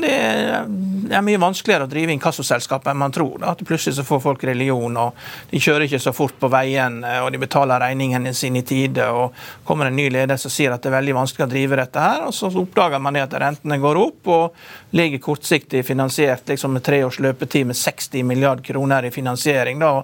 det, 0.02 0.12
er, 0.12 1.22
mye 1.24 1.40
vanskeligere 1.40 1.86
å 1.86 1.90
drive 1.90 2.14
inkassoselskap 2.14 2.86
enn 2.90 2.98
man 3.00 3.14
tror. 3.14 3.42
At 3.46 3.62
plutselig 3.66 3.96
så 3.98 4.04
får 4.06 4.22
folk 4.24 4.44
religion, 4.48 4.96
og 5.00 5.16
de 5.50 5.60
kjører 5.62 5.86
ikke 5.86 6.02
så 6.02 6.12
fort 6.16 6.36
på 6.40 6.50
veien, 6.52 7.00
og 7.22 7.30
de 7.32 7.40
betaler 7.42 7.82
regningene 7.82 8.34
sine 8.36 8.62
i 8.62 8.66
tide. 8.66 9.06
og 9.10 9.34
kommer 9.64 9.86
en 9.86 9.96
ny 9.96 10.08
leder 10.10 10.36
som 10.40 10.50
sier 10.52 10.72
at 10.72 10.82
det 10.82 10.90
er 10.90 10.98
veldig 10.98 11.16
vanskelig 11.16 11.46
å 11.46 11.50
drive 11.50 11.80
dette 11.80 12.02
her, 12.02 12.26
og 12.26 12.34
så 12.34 12.50
oppdager 12.50 13.02
man 13.02 13.16
det 13.16 13.26
at 13.26 13.38
rentene 13.40 13.78
går 13.82 14.00
opp, 14.00 14.32
og 14.32 14.96
ligger 14.96 15.22
kortsiktig 15.22 15.84
finansiert 15.86 16.48
liksom 16.48 16.76
med 16.76 16.84
tre 16.86 17.02
års 17.04 17.18
løpetid 17.20 17.66
med 17.66 17.76
60 17.76 18.24
milliard 18.26 18.64
kroner 18.64 19.06
i 19.06 19.12
finansiering. 19.14 19.80
Da. 19.82 20.02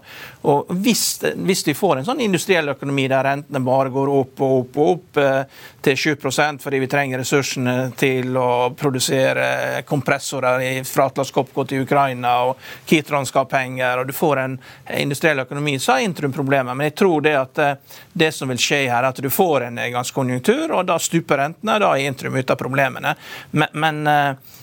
Og 0.51 0.73
hvis, 0.85 1.23
hvis 1.37 1.67
vi 1.67 1.77
får 1.79 2.01
en 2.01 2.09
sånn 2.11 2.25
industriell 2.25 2.73
økonomi 2.75 3.07
der 3.11 3.25
rentene 3.27 3.63
bare 3.65 3.93
går 3.95 4.13
opp 4.13 4.43
og 4.43 4.59
opp 4.63 4.79
og 4.79 4.93
opp 4.97 5.21
eh, 5.23 5.63
til 5.83 5.97
7% 6.17 6.63
fordi 6.63 6.79
vi 6.83 6.89
trenger 6.91 7.21
ressursene 7.23 7.77
til 7.99 8.37
å 8.39 8.73
produsere 8.79 9.83
kompressorer 9.89 10.63
fra 10.89 11.09
Atlas 11.11 11.33
Copco 11.35 11.65
til 11.69 11.83
Ukraina, 11.87 12.35
og 12.47 12.61
Kitron 12.87 13.27
skal 13.27 13.45
ha 13.45 13.51
penger, 13.51 14.01
og 14.01 14.07
du 14.07 14.15
får 14.17 14.43
en 14.45 14.57
industriell 14.99 15.43
økonomi, 15.45 15.79
så 15.83 15.97
er 15.97 16.07
Intrum 16.07 16.33
problemer. 16.33 16.75
Men 16.75 16.91
jeg 16.91 16.97
tror 17.03 17.25
det 17.25 17.35
at 17.39 17.63
eh, 17.63 17.99
det 18.13 18.31
som 18.35 18.51
vil 18.53 18.61
skje 18.61 18.85
her, 18.87 19.03
er 19.03 19.11
at 19.11 19.23
du 19.23 19.31
får 19.33 19.69
en 19.69 19.79
nedgangskonjunktur, 19.81 20.71
og 20.71 20.87
da 20.89 20.99
stuper 21.03 21.43
rentene. 21.43 21.79
Da 21.83 21.93
er 21.93 22.09
Intrum 22.09 22.39
ute 22.39 22.55
av 22.55 22.61
problemene. 22.61 23.15
Men, 23.51 23.69
men 23.73 24.03
eh, 24.11 24.57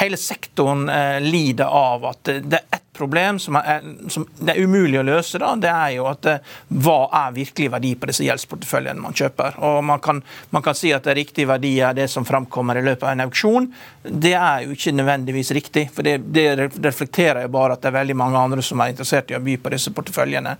hele 0.00 0.20
sektoren 0.20 0.88
eh, 0.88 1.18
lider 1.24 1.70
av 1.70 2.06
at 2.12 2.34
det 2.44 2.60
er 2.60 2.68
ett 2.70 2.89
problem 2.92 3.38
som 3.38 3.56
er, 3.56 3.84
som 4.10 4.26
det 4.38 4.54
er 4.54 4.64
umulig 4.64 4.98
å 5.00 5.04
løse, 5.06 5.38
da, 5.40 5.52
det 5.58 5.70
er 5.70 5.92
jo 5.96 6.06
at 6.10 6.26
eh, 6.28 6.54
hva 6.82 6.98
er 7.22 7.36
virkelig 7.36 7.70
verdi 7.72 7.92
på 7.96 8.10
disse 8.10 8.26
gjeldsporteføljene 8.26 9.02
man 9.02 9.16
kjøper. 9.16 9.58
Og 9.66 9.78
man 9.86 10.02
kan, 10.02 10.22
man 10.50 10.64
kan, 10.64 10.76
si 10.76 10.92
at 10.94 11.06
det 11.06 11.16
riktig 11.18 11.46
verdi 11.50 11.76
er 11.84 11.96
det 11.96 12.08
som 12.10 12.26
framkommer 12.26 12.80
i 12.80 12.84
løpet 12.84 13.06
av 13.06 13.14
en 13.14 13.24
auksjon. 13.26 13.68
Det 14.02 14.34
er 14.34 14.64
jo 14.66 14.74
ikke 14.74 14.94
nødvendigvis 14.96 15.52
riktig, 15.56 15.86
for 15.94 16.06
det, 16.06 16.18
det 16.34 16.70
reflekterer 16.80 17.46
jo 17.46 17.52
bare 17.54 17.76
at 17.76 17.84
det 17.84 17.92
er 17.92 17.98
veldig 18.00 18.18
mange 18.18 18.40
andre 18.40 18.64
som 18.64 18.82
er 18.82 18.94
interessert 18.94 19.30
i 19.30 19.38
å 19.38 19.42
by 19.44 19.56
på 19.60 19.74
disse 19.74 19.94
porteføljene. 19.94 20.56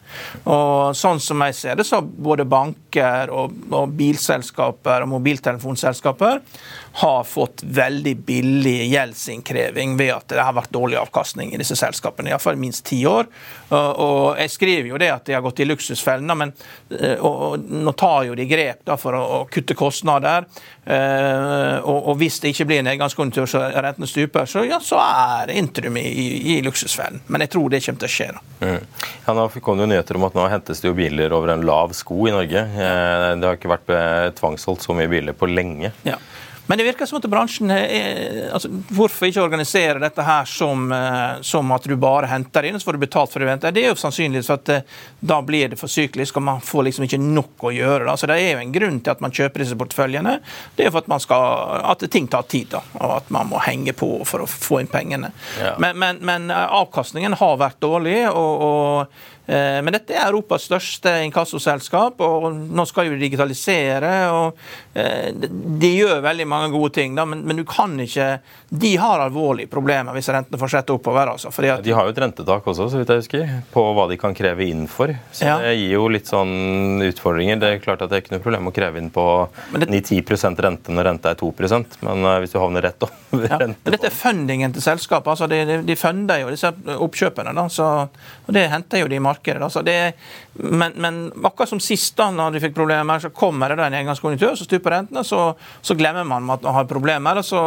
Og 0.47 0.97
sånn 0.99 1.23
som 1.23 1.43
jeg 1.47 1.59
ser 1.59 1.81
det, 1.81 1.89
så 1.89 2.03
både 2.03 2.47
banker 2.49 3.33
og, 3.35 3.57
og 3.75 3.97
bilselskaper 3.99 5.07
og 5.07 5.13
mobiltelefonselskaper 5.17 6.45
har 6.93 7.25
fått 7.25 7.63
veldig 7.63 8.17
billig 8.27 8.91
gjeldsinnkreving 8.91 9.97
ved 9.97 10.13
at 10.15 10.29
det 10.33 10.43
har 10.43 10.57
vært 10.57 10.73
dårlig 10.75 10.99
avkastning 11.01 11.55
i 11.55 11.61
disse 11.61 11.77
selskapene. 11.79 12.20
Iallfall 12.29 12.59
minst 12.61 12.85
ti 12.89 13.01
år. 13.09 13.29
Og 13.71 14.39
jeg 14.39 14.51
skriver 14.51 14.89
jo 14.91 14.99
det 14.99 15.11
at 15.13 15.27
de 15.29 15.35
har 15.37 15.43
gått 15.45 15.63
i 15.63 15.67
luksusfellene, 15.69 16.35
men 16.35 16.53
eh, 16.97 17.21
nå 17.21 17.93
tar 17.99 18.27
jo 18.27 18.35
de 18.39 18.47
grep 18.51 18.83
da, 18.89 18.97
for 18.99 19.15
å, 19.15 19.45
kutte 19.51 19.77
kostnader. 19.79 20.49
Eh, 20.85 21.77
og, 21.87 22.11
hvis 22.19 22.41
det 22.43 22.53
ikke 22.55 22.67
blir 22.71 22.83
nedgangskonjunktur 22.87 23.47
så 23.51 23.63
renten 23.71 24.11
stuper, 24.11 24.49
så, 24.51 24.65
ja, 24.67 24.81
så 24.83 24.99
er 25.05 25.55
Intrum 25.55 26.01
i, 26.01 26.07
i, 26.09 26.27
i, 26.57 26.59
luksusfellen. 26.67 27.23
Men 27.29 27.47
jeg 27.47 27.55
tror 27.55 27.71
det 27.71 27.83
kommer 27.87 28.03
til 28.03 28.11
å 28.11 28.15
skje. 28.17 28.29
da. 28.35 28.45
Mm. 28.67 29.07
Ja, 29.29 29.37
nå 29.39 29.49
kom 29.63 29.79
det 29.79 29.87
jo 29.87 29.93
nyheter 29.95 30.19
om 30.19 30.29
at 30.29 30.39
nå 30.39 30.51
hentes 30.51 30.83
det 30.83 30.91
jo 30.91 30.99
biler 30.99 31.37
over 31.37 31.55
en 31.55 31.67
lav 31.67 31.95
sko 31.97 32.27
i 32.27 32.35
Norge. 32.35 32.67
Eh, 32.67 33.31
det 33.39 33.47
har 33.47 33.61
ikke 33.61 33.75
vært 33.77 34.39
tvangsholdt 34.41 34.89
så 34.89 34.99
mye 34.99 35.11
biler 35.11 35.39
på 35.39 35.49
lenge. 35.51 35.95
Ja. 36.07 36.19
Men 36.71 36.79
det 36.79 36.85
virker 36.85 37.07
som 37.07 37.19
at 37.19 37.25
bransjen 37.27 37.71
er, 37.75 38.51
altså, 38.55 38.69
Hvorfor 38.95 39.27
ikke 39.27 39.43
organisere 39.43 39.99
dette 39.99 40.23
her 40.23 40.45
som, 40.47 40.85
eh, 40.95 41.41
som, 41.43 41.73
at 41.75 41.89
du 41.91 41.97
bare 41.99 42.29
henter 42.31 42.69
inn, 42.69 42.77
og 42.79 42.83
så 42.83 42.87
får 42.87 42.99
du 42.99 43.03
betalt 43.03 43.33
for 43.33 43.43
det 43.43 43.49
du 43.49 43.51
henter? 43.51 43.75
Det 43.75 43.83
er 43.83 43.91
jo 43.91 43.97
sannsynligvis 43.99 44.53
at 44.55 44.71
eh, 44.77 45.01
da 45.19 45.41
blir 45.43 45.73
det 45.73 45.81
for 45.81 45.91
syklisk, 45.91 46.39
og 46.39 46.47
man 46.47 46.63
får 46.63 46.87
liksom 46.87 47.09
ikke 47.09 47.19
nok 47.25 47.67
å 47.67 47.73
gjøre. 47.75 48.07
Da. 48.07 48.15
Så 48.15 48.31
Det 48.31 48.39
er 48.39 48.53
jo 48.53 48.63
en 48.63 48.77
grunn 48.77 49.01
til 49.03 49.17
at 49.17 49.25
man 49.27 49.35
kjøper 49.35 49.65
disse 49.65 49.81
porteføljene. 49.83 50.37
Det 50.79 50.87
er 50.87 50.95
for 50.95 51.03
at, 51.03 51.11
man 51.11 51.25
skal, 51.27 51.75
at 51.91 52.07
ting 52.07 52.31
tar 52.31 52.47
tid, 52.47 52.71
da, 52.77 52.85
og 53.01 53.17
at 53.17 53.35
man 53.35 53.51
må 53.51 53.59
henge 53.67 53.97
på 53.99 54.13
for 54.31 54.47
å 54.47 54.49
få 54.51 54.79
inn 54.85 54.93
pengene. 54.95 55.35
Ja. 55.59 55.75
Men, 55.83 55.99
men, 55.99 56.23
men, 56.23 56.49
eh, 56.55 56.79
avkastningen 56.79 57.35
har 57.43 57.59
vært 57.67 57.83
dårlig. 57.83 58.21
og, 58.31 58.67
og 58.71 59.40
Eh, 59.40 59.40
men 59.83 59.95
dette 59.97 60.15
er 60.15 60.29
Europas 60.29 60.69
største 60.69 61.13
inkassoselskap, 61.27 62.21
og 62.23 62.49
nå 62.55 62.85
skal 62.87 63.09
jo 63.09 63.19
digitalisere. 63.19 64.13
og 64.31 64.59
eh, 64.95 65.31
De 65.35 65.91
gjør 65.91 66.21
veldig 66.25 66.47
mange 66.49 66.71
gode 66.75 66.93
ting, 67.01 67.17
da, 67.19 67.27
men, 67.27 67.43
men, 67.47 67.61
du 67.61 67.65
kan 67.69 67.97
ikke 68.01 68.29
De 68.71 68.93
har 69.01 69.25
alvorlige 69.25 69.71
problemer 69.71 70.15
hvis 70.15 70.31
rentene 70.31 70.61
fortsetter 70.61 70.95
oppover. 70.95 71.33
Altså, 71.35 71.51
at, 71.51 71.83
de 71.85 71.95
har 71.97 72.07
jo 72.07 72.15
et 72.15 72.23
rentetak 72.23 72.69
også, 72.71 72.89
så 72.93 73.01
vidt 73.01 73.11
jeg 73.11 73.25
husker, 73.25 73.57
på 73.75 73.87
hva 73.97 74.07
de 74.11 74.19
kan 74.21 74.37
kreve 74.37 74.69
inn 74.69 74.87
for. 74.91 75.13
Så 75.35 75.49
ja. 75.49 75.59
det 75.63 75.75
gir 75.81 75.97
jo 75.97 76.07
litt 76.13 76.31
sånn 76.31 77.03
utfordringer. 77.09 77.59
Det 77.61 77.73
er 77.75 77.83
klart 77.83 78.05
at 78.05 78.13
det 78.13 78.21
er 78.21 78.25
ikke 78.25 78.37
noe 78.37 78.45
problem 78.47 78.71
å 78.71 78.75
kreve 78.77 79.03
inn 79.03 79.11
på 79.15 79.27
9-10 79.75 80.61
rente 80.61 80.95
når 80.95 81.11
renta 81.11 81.35
er 81.35 81.41
2% 81.41 82.01
men 82.05 82.25
uh, 82.25 82.37
hvis 82.41 82.53
du 82.53 82.59
havner 82.61 82.85
rett 82.85 83.05
over 83.07 83.47
ja. 83.47 83.59
rente 83.61 83.93
Dette 83.93 84.09
er 84.09 84.15
fundingen 84.15 84.73
til 84.75 84.85
selskapet. 84.85 85.33
altså 85.33 85.49
De, 85.51 85.61
de, 85.67 85.81
de 85.87 85.97
funder 85.99 86.43
jo 86.45 86.53
disse 86.53 86.71
oppkjøpene. 86.97 87.55
da, 87.57 87.67
så, 87.73 87.89
og 88.47 88.55
Det 88.55 88.67
henter 88.73 89.05
jo 89.05 89.11
de 89.11 89.19
i 89.19 89.23
markedet 89.23 89.40
markedet. 89.41 89.63
Altså 89.63 89.83
det, 89.83 90.15
men, 90.53 90.93
men, 90.97 91.33
akkurat 91.45 91.69
som 91.69 91.81
sist, 91.81 92.17
da 92.19 92.31
når 92.35 92.57
de 92.57 92.63
fikk 92.65 92.75
problemer, 92.75 93.23
så 93.23 93.31
kommer 93.35 93.71
det 93.71 93.79
da 93.79 93.87
en 93.87 93.97
engangskonjunktur, 94.01 94.57
så 94.59 94.67
stuper 94.67 94.97
rentene, 94.97 95.23
så, 95.27 95.53
så 95.81 95.95
glemmer 95.99 96.27
man 96.27 96.49
at 96.51 96.65
man 96.67 96.75
har 96.75 96.89
problemer. 96.91 97.39
og 97.39 97.47
Så 97.47 97.61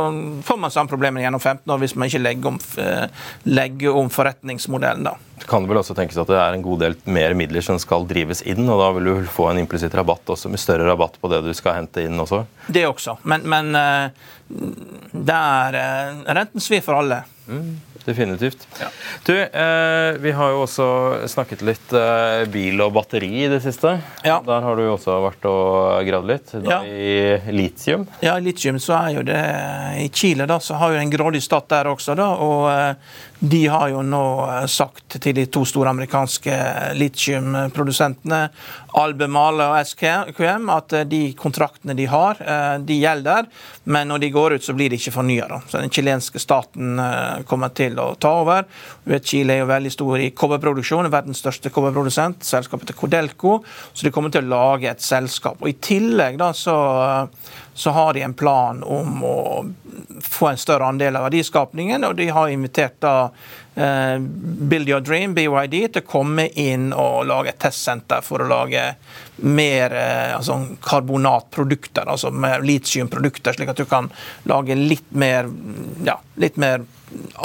får 0.43 0.59
man 0.59 0.73
samme 0.73 0.91
problemer 0.91 1.23
gjennom 1.23 1.41
15 1.41 1.73
år 1.73 1.79
hvis 1.83 1.95
man 1.95 2.11
ikke 2.11 2.23
legger 2.23 2.51
om, 2.51 2.59
eh, 2.83 3.29
legger 3.47 3.99
om 4.01 4.11
forretningsmodellen. 4.11 5.07
da. 5.07 5.15
Det 5.39 5.47
kan 5.49 5.67
vel 5.67 5.79
også 5.79 5.95
tenkes 5.97 6.19
at 6.19 6.29
det 6.29 6.39
er 6.39 6.57
en 6.57 6.65
god 6.65 6.83
del 6.83 6.97
mer 7.05 7.33
midler 7.39 7.63
som 7.65 7.79
skal 7.81 8.07
drives 8.07 8.43
inn, 8.47 8.67
og 8.67 8.83
da 8.83 8.91
vil 8.97 9.09
du 9.09 9.31
få 9.31 9.49
en 9.51 9.63
implisitt 9.63 9.95
rabatt 9.95 10.35
også, 10.35 10.51
med 10.51 10.61
større 10.61 10.87
rabatt 10.91 11.17
på 11.21 11.31
det 11.31 11.41
du 11.47 11.53
skal 11.55 11.79
hente 11.79 12.03
inn 12.03 12.19
også? 12.19 12.43
Det 12.67 12.85
også, 12.87 13.17
men, 13.23 13.47
men 13.47 13.73
eh, 13.79 14.27
det 14.51 15.39
er 15.39 15.79
eh, 15.79 16.21
renten 16.35 16.63
svir 16.63 16.83
for 16.83 16.99
alle. 16.99 17.23
Mm 17.47 17.93
definitivt. 18.05 18.67
Ja. 18.79 18.85
Du, 19.25 19.41
eh, 19.41 20.13
vi 20.19 20.31
har 20.31 20.49
jo 20.51 20.63
også 20.65 20.87
snakket 21.27 21.63
litt 21.65 21.93
eh, 21.95 22.43
bil 22.73 22.83
og 22.83 22.93
batteri 22.95 23.29
i 23.45 23.49
det 23.51 23.59
siste. 23.63 23.97
Ja. 24.25 24.39
Der 24.45 24.65
har 24.65 24.77
du 24.77 24.83
også 24.89 25.17
vært 25.23 25.45
og 25.49 26.07
gravd 26.07 26.29
litt. 26.29 26.53
Da 26.63 26.79
ja. 26.79 26.79
I 26.83 27.53
litium. 27.53 28.05
Ja, 28.23 28.37
i 28.39 28.45
litium 28.45 28.79
så 28.81 28.97
er 28.97 29.17
jo 29.17 29.25
det 29.27 29.41
I 30.01 30.09
Chile 30.13 30.47
da, 30.49 30.59
så 30.63 30.79
har 30.81 30.95
jo 30.95 31.01
en 31.01 31.13
grådig 31.13 31.43
stat 31.43 31.69
der 31.73 31.91
også. 31.91 32.15
da, 32.17 32.31
og 32.33 32.67
eh, 32.71 32.95
de 33.43 33.65
har 33.67 33.89
jo 33.91 33.99
nå 34.07 34.23
eh, 34.47 34.65
sagt 34.71 35.17
til 35.19 35.35
de 35.35 35.43
to 35.51 35.65
store 35.67 35.91
amerikanske 35.91 36.53
litiumprodusentene, 36.95 38.39
Albemale 39.01 39.65
og 39.67 39.89
SQM, 39.89 40.69
at 40.71 40.95
eh, 40.95 41.03
de 41.11 41.19
kontraktene 41.35 41.95
de 41.97 42.05
har, 42.07 42.39
eh, 42.39 42.77
de 42.87 43.01
gjelder. 43.01 43.49
Men 43.91 44.07
når 44.13 44.23
de 44.23 44.29
går 44.31 44.55
ut, 44.55 44.63
så 44.63 44.75
blir 44.77 44.93
de 44.93 44.99
ikke 45.01 45.15
fornya. 45.17 45.59
Så 45.67 45.81
den 45.81 45.91
chilenske 45.91 46.39
staten 46.39 47.01
kommer 47.49 47.73
til 47.75 47.99
å 47.99 48.13
ta 48.15 48.31
over. 48.45 48.63
Chile 49.27 49.57
er 49.57 49.63
jo 49.65 49.71
veldig 49.73 49.91
stor 49.91 50.23
i 50.23 50.31
kobberproduksjon, 50.31 51.11
verdens 51.11 51.43
største 51.43 51.71
kobberprodusent. 51.73 52.47
Selskapet 52.47 52.93
til 52.93 52.99
Codelco. 53.01 53.57
Så 53.91 54.07
de 54.07 54.13
kommer 54.15 54.31
til 54.31 54.47
å 54.47 54.53
lage 54.55 54.87
et 54.87 55.03
selskap. 55.03 55.59
Og 55.59 55.73
I 55.73 55.75
tillegg 55.83 56.39
da 56.39 56.53
så 56.55 56.77
så 57.73 57.89
har 57.89 58.13
de 58.13 58.21
en 58.21 58.33
plan 58.33 58.83
om 58.83 59.23
å 59.23 59.65
få 60.21 60.47
en 60.47 60.57
større 60.57 60.85
andel 60.85 61.15
av 61.15 61.27
verdiskapningen. 61.27 62.03
Og 62.03 62.15
de 62.15 62.29
har 62.29 62.53
invitert 62.53 62.99
da 63.01 63.31
Build 63.75 64.89
Your 64.89 65.01
Dream, 65.01 65.33
BYD, 65.33 65.77
til 65.93 66.03
å 66.03 66.07
komme 66.07 66.47
inn 66.61 66.91
og 66.93 67.25
lage 67.29 67.53
et 67.53 67.61
testsenter 67.63 68.21
for 68.25 68.43
å 68.43 68.49
lage 68.49 68.83
mer 69.43 69.95
eh, 69.97 70.33
altså 70.35 70.59
karbonatprodukter, 70.83 72.05
altså 72.05 72.29
mer 72.29 72.61
litiumprodukter, 72.61 73.55
slik 73.57 73.73
at 73.73 73.81
du 73.81 73.87
kan 73.89 74.11
lage 74.49 74.77
litt 74.77 75.09
mer, 75.17 75.49
ja, 76.05 76.19
litt 76.37 76.59
mer 76.61 76.85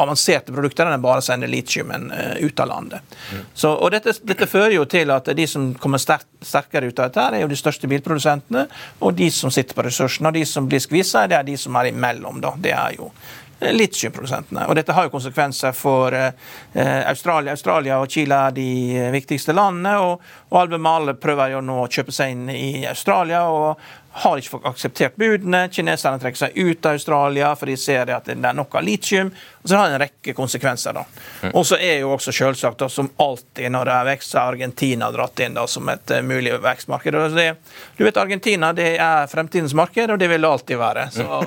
avanserte 0.00 0.52
produkter 0.52 0.88
enn 0.88 1.02
bare 1.02 1.24
sende 1.24 1.48
litiumen 1.50 2.12
ut 2.40 2.60
av 2.60 2.68
landet. 2.70 3.16
Mm. 3.32 3.42
Så, 3.52 3.72
og 3.72 3.90
dette, 3.92 4.14
dette, 4.24 4.48
fører 4.48 4.76
jo 4.76 4.86
til 4.88 5.12
at 5.12 5.28
de 5.36 5.44
som 5.48 5.72
kommer 5.80 6.00
sterk, 6.00 6.24
sterkere 6.44 6.88
ut 6.88 7.02
av 7.02 7.10
dette, 7.10 7.26
er 7.36 7.44
jo 7.44 7.50
de 7.50 7.58
største 7.58 7.90
bilprodusentene, 7.90 8.64
og 9.04 9.18
de 9.18 9.28
som 9.34 9.52
sitter 9.52 9.76
på 9.76 9.84
ressursene. 9.84 10.30
Og 10.30 10.38
de 10.38 10.46
som 10.48 10.68
blir 10.68 10.80
skvisa, 10.80 11.26
det 11.28 11.36
er 11.36 11.44
de 11.50 11.58
som 11.60 11.76
er 11.76 11.90
imellom. 11.92 12.40
Da. 12.44 12.54
Det 12.64 12.72
er 12.72 12.96
jo 12.96 13.12
Eh, 13.12 13.47
litiumprodusentene. 13.60 14.66
Og 14.68 14.76
dette 14.78 14.94
har 14.94 15.06
jo 15.06 15.14
konsekvenser 15.14 15.74
for 15.76 16.14
eh, 16.14 16.32
eh, 16.72 17.00
Australia. 17.10 17.54
Australia 17.56 18.00
og 18.00 18.10
Chile 18.10 18.42
er 18.48 18.56
de 18.56 18.68
viktigste 19.14 19.56
landene, 19.56 19.96
og, 20.02 20.26
og 20.50 20.60
Albemarle 20.62 21.16
prøver 21.18 21.56
jo 21.56 21.64
nå 21.64 21.80
å 21.84 21.88
kjøpe 21.90 22.14
seg 22.14 22.36
inn 22.36 22.52
i 22.54 22.86
Australia. 22.88 23.46
og 23.48 24.04
har 24.18 24.38
ikke 24.38 24.50
fått 24.50 24.66
akseptert 24.66 25.16
budene. 25.20 25.68
Kineserne 25.72 26.18
trekker 26.18 26.40
seg 26.40 26.56
ut 26.56 26.86
av 26.86 26.96
Australia 26.96 27.50
for 27.56 27.70
de 27.70 27.76
ser 27.78 28.10
at 28.10 28.26
det 28.26 28.34
er 28.34 28.56
nok 28.56 28.74
av 28.78 28.82
litium. 28.86 29.30
Og 29.62 29.70
så 29.70 29.78
har 29.78 29.88
det 29.88 29.98
en 29.98 30.02
rekke 30.02 30.34
konsekvenser. 30.34 30.96
da. 30.96 31.04
Mm. 31.42 31.52
Og 31.52 31.66
så 31.66 31.78
er 31.78 32.00
jo 32.02 32.14
også 32.16 32.34
selvsagt, 32.34 32.80
da, 32.82 32.88
som 32.90 33.10
alltid 33.22 33.70
når 33.74 33.90
det 33.90 33.94
er 33.94 34.08
vekst, 34.10 34.32
så 34.32 34.40
er 34.40 34.54
Argentina 34.56 35.10
dratt 35.14 35.44
inn 35.44 35.54
da, 35.58 35.66
som 35.70 35.88
et 35.92 36.14
mulig 36.24 36.56
vekstmarked. 36.64 37.20
Det, 37.36 37.48
du 37.96 38.04
vet, 38.04 38.16
Argentina 38.16 38.72
det 38.72 38.96
er 38.96 39.30
fremtidens 39.30 39.76
marked, 39.78 40.10
og 40.10 40.18
det 40.18 40.30
vil 40.32 40.42
det 40.42 40.52
alltid 40.56 40.82
være. 40.82 41.08
så... 41.14 41.44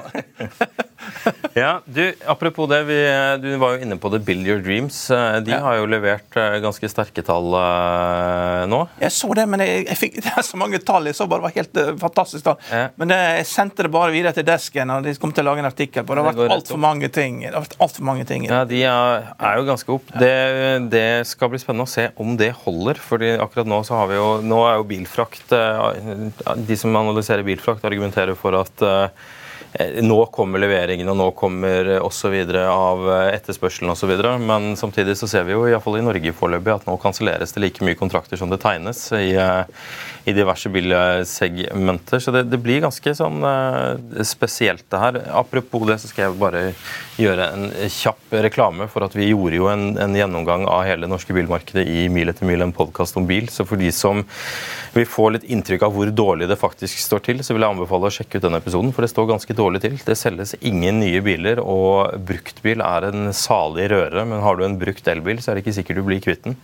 ja, 1.53 1.81
du, 1.85 2.13
Apropos 2.25 2.67
det, 2.69 2.83
vi, 2.83 2.97
du 3.41 3.49
var 3.61 3.75
jo 3.75 3.85
inne 3.85 3.97
på 4.01 4.09
det 4.13 4.21
Build 4.27 4.47
Your 4.47 4.61
Dreams. 4.63 4.97
Eh, 5.11 5.37
de 5.45 5.53
ja. 5.53 5.61
har 5.63 5.79
jo 5.79 5.87
levert 5.89 6.37
eh, 6.37 6.57
ganske 6.63 6.89
sterke 6.91 7.23
tall 7.25 7.49
uh, 7.55 8.67
nå. 8.69 8.81
Jeg 9.01 9.13
så 9.15 9.31
det, 9.37 9.45
men 9.49 9.63
jeg, 9.63 9.85
jeg 9.89 9.99
fikk, 9.99 10.19
det 10.25 10.33
er 10.35 10.45
så 10.47 10.59
mange 10.61 10.81
tall. 10.85 11.09
Jeg 11.09 11.17
så 11.17 11.27
bare 11.31 11.41
det 11.41 11.47
var 11.47 11.55
helt 11.57 11.81
uh, 11.81 11.91
fantastisk. 12.01 12.45
da. 12.47 12.55
Ja. 12.71 12.83
Men 13.01 13.15
jeg 13.15 13.47
sendte 13.49 13.87
det 13.87 13.93
bare 13.93 14.13
videre 14.13 14.35
til 14.37 14.47
desken, 14.47 14.93
og 14.93 15.07
de 15.07 15.15
kom 15.21 15.33
til 15.35 15.45
å 15.45 15.51
lage 15.51 15.63
en 15.63 15.71
artikkel 15.71 16.05
på 16.05 16.17
det. 16.17 16.25
har 16.25 16.37
vært 16.37 16.57
altfor 16.57 16.81
mange 16.81 17.11
ting. 17.13 17.41
Det 17.45 17.53
har 17.55 17.65
vært 17.65 17.77
alt 17.81 17.97
for 17.99 18.09
mange 18.11 18.27
ting. 18.29 18.47
Ja, 18.49 18.63
De 18.67 18.83
er, 18.85 19.31
er 19.37 19.59
jo 19.61 19.67
ganske 19.71 19.95
opp. 19.97 20.13
Det, 20.21 20.33
det, 20.93 21.07
skal 21.31 21.51
bli 21.53 21.61
spennende 21.61 21.87
å 21.87 21.91
se 21.91 22.09
om 22.21 22.35
det 22.39 22.51
holder. 22.63 22.99
fordi 23.01 23.33
akkurat 23.41 23.69
nå 23.69 23.81
så 23.87 24.01
har 24.01 24.11
vi 24.11 24.17
jo 24.17 24.29
Nå 24.41 24.57
er 24.65 24.77
jo 24.79 24.85
bilfrakt 24.87 25.51
De 25.51 26.75
som 26.79 26.95
analyserer 26.97 27.45
bilfrakt, 27.45 27.83
argumenterer 27.87 28.37
for 28.37 28.55
at 28.57 28.81
Eh, 28.81 29.09
nå 30.03 30.17
kommer 30.35 30.59
leveringen, 30.59 31.07
og 31.11 31.17
nå 31.17 31.29
kommer 31.37 31.87
osv. 32.03 32.33
av 32.59 33.05
eh, 33.07 33.27
etterspørselen 33.37 33.93
osv. 33.93 34.11
Men 34.43 34.75
samtidig 34.79 35.15
så 35.17 35.29
ser 35.31 35.45
vi 35.47 35.55
jo 35.55 35.63
i, 35.67 35.75
fall 35.79 35.99
i 35.99 36.03
Norge 36.05 36.33
foreløpig 36.35 36.73
at 36.75 36.89
nå 36.89 36.97
kanselleres 37.01 37.55
det 37.55 37.63
like 37.63 37.85
mye 37.85 37.99
kontrakter 37.99 38.39
som 38.39 38.51
det 38.51 38.59
tegnes 38.63 39.05
i, 39.15 39.31
eh, 39.39 39.63
i 40.25 40.35
diverse 40.35 40.69
bilsegmenter. 40.69 42.21
Så 42.21 42.33
det, 42.35 42.45
det, 42.51 42.59
blir 42.61 42.83
ganske 42.83 43.13
sånn 43.17 43.41
spesielt, 44.27 44.85
det 44.91 45.01
her. 45.01 45.19
Apropos 45.41 45.87
det, 45.89 45.97
så 46.01 46.11
skal 46.11 46.27
jeg 46.27 46.39
bare 46.41 46.63
gjøre 47.21 47.47
en 47.55 47.67
kjapp 47.91 48.35
reklame 48.45 48.87
for 48.91 49.05
at 49.05 49.15
vi 49.17 49.31
gjorde 49.31 49.57
jo 49.57 49.69
en, 49.71 49.91
en 50.01 50.15
gjennomgang 50.17 50.67
av 50.69 50.85
hele 50.87 51.05
det 51.05 51.11
norske 51.11 51.35
bilmarkedet 51.35 51.85
i 51.87 52.07
Mil 52.11 52.31
etter 52.31 52.47
mil, 52.47 52.61
en 52.63 52.75
podkast 52.75 53.17
om 53.19 53.27
bil. 53.29 53.49
Så 53.51 53.65
for 53.67 53.81
de 53.81 53.91
som 53.95 54.23
vil 54.93 55.07
få 55.07 55.29
litt 55.31 55.45
inntrykk 55.47 55.85
av 55.87 55.95
hvor 55.95 56.09
dårlig 56.11 56.49
det 56.51 56.59
faktisk 56.59 56.99
står 56.99 57.23
til, 57.27 57.43
så 57.45 57.55
vil 57.55 57.63
jeg 57.63 57.75
anbefale 57.75 58.09
å 58.09 58.13
sjekke 58.13 58.39
ut 58.39 58.45
denne 58.45 58.59
episoden, 58.61 58.91
for 58.95 59.05
det 59.05 59.11
står 59.13 59.29
ganske 59.29 59.55
dårlig 59.55 59.83
til. 59.85 59.97
Det 60.03 60.17
selges 60.19 60.53
ingen 60.59 60.99
nye 61.03 61.21
biler, 61.23 61.61
og 61.63 62.17
bruktbil 62.27 62.83
er 62.83 63.07
en 63.07 63.31
salig 63.35 63.87
røre, 63.93 64.25
men 64.27 64.43
har 64.43 64.59
du 64.59 64.65
en 64.67 64.77
brukt 64.81 65.07
elbil, 65.11 65.39
så 65.41 65.51
er 65.51 65.57
det 65.57 65.65
ikke 65.65 65.77
sikkert 65.79 66.01
du 66.01 66.05
blir 66.07 66.23
kvitt 66.23 66.43
den. 66.47 66.57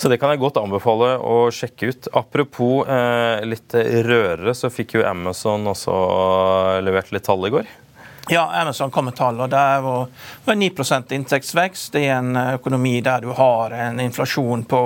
Så 0.00 0.10
det 0.12 0.20
kan 0.22 0.32
jeg 0.32 0.42
godt 0.42 0.60
anbefale 0.62 1.16
å 1.20 1.36
sjekke 1.54 1.92
ut. 1.92 2.10
Apropos 2.16 2.88
eh, 2.88 2.95
litt 3.46 3.74
rørere, 3.76 4.54
så 4.56 4.70
fikk 4.72 4.96
jo 4.98 5.06
Amazon 5.06 5.66
også 5.70 5.96
levert 6.84 7.12
litt 7.14 7.26
tall 7.28 7.48
i 7.48 7.52
går. 7.54 7.68
Ja, 8.28 8.60
Amazon 8.60 8.90
kom 8.90 9.04
med 9.04 9.14
tall, 9.14 9.36
og 9.40 9.50
det 9.52 9.80
var 10.44 10.54
9% 10.54 11.12
inntektsvekst. 11.14 11.94
Er 11.94 12.16
en 12.16 12.34
økonomi 12.36 12.96
der 13.00 13.22
du 13.22 13.28
har 13.38 13.70
en 13.70 14.00
inflasjon 14.02 14.64
på 14.66 14.80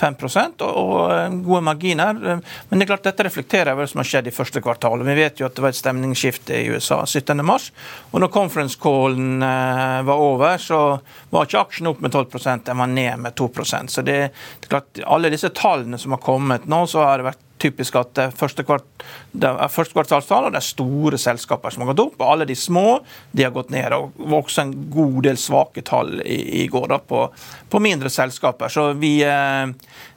5% 0.00 0.64
og 0.66 1.36
gode 1.44 1.60
marginer. 1.62 2.18
Men 2.18 2.42
det 2.72 2.82
er 2.82 2.90
klart 2.90 3.06
dette 3.06 3.26
reflekterer 3.28 3.78
hva 3.78 3.86
som 3.86 4.02
har 4.02 4.08
skjedd 4.10 4.32
i 4.32 4.34
første 4.34 4.64
kvartal. 4.66 5.06
Vi 5.06 5.14
vet 5.14 5.38
jo 5.38 5.46
at 5.46 5.54
det 5.54 5.62
var 5.62 5.70
et 5.70 5.78
stemningsskifte 5.78 6.58
i 6.58 6.74
USA 6.74 7.04
17.3. 7.06 7.70
Og 8.10 8.18
når 8.24 8.34
conference 8.34 8.82
callen 8.82 9.46
eh, 9.46 10.02
var 10.10 10.26
over, 10.26 10.58
så 10.58 10.82
var 11.30 11.46
ikke 11.46 11.62
aksjen 11.62 11.92
opp 11.92 12.02
med 12.02 12.18
12% 12.18 12.66
den 12.66 12.82
var 12.82 12.90
ned 12.90 13.22
med 13.22 13.38
2% 13.38 13.94
Så 13.94 14.02
det, 14.02 14.18
det 14.58 14.66
er 14.66 14.74
klart, 14.74 15.04
alle 15.06 15.30
disse 15.30 15.54
tallene 15.54 16.02
som 16.02 16.18
har 16.18 16.24
kommet 16.26 16.66
nå, 16.66 16.82
så 16.90 17.06
har 17.06 17.22
det 17.22 17.30
vært 17.30 17.46
typisk 17.58 17.96
at 18.00 18.14
det 18.16 18.64
kvart, 18.66 19.04
er 19.38 19.70
første 19.72 19.94
kvartalstall 19.94 20.48
og 20.48 20.54
det 20.54 20.60
er 20.60 20.66
store 20.66 21.18
selskaper 21.20 21.72
som 21.72 21.84
har 21.84 21.92
gått 21.92 22.02
opp. 22.06 22.16
og 22.20 22.32
Alle 22.34 22.46
de 22.48 22.56
små 22.58 23.00
de 23.30 23.46
har 23.46 23.54
gått 23.54 23.70
ned. 23.74 23.92
og 23.92 24.12
Det 24.16 24.28
var 24.28 24.38
også 24.38 24.64
en 24.64 24.74
god 24.90 25.18
del 25.28 25.40
svake 25.40 25.84
tall 25.86 26.20
i, 26.24 26.40
i 26.62 26.66
går 26.72 26.88
da, 26.92 26.98
på, 26.98 27.24
på, 27.70 27.82
mindre 27.82 28.10
selskaper. 28.10 28.72
Så 28.72 28.88
vi, 28.98 29.14
eh, 29.26 29.64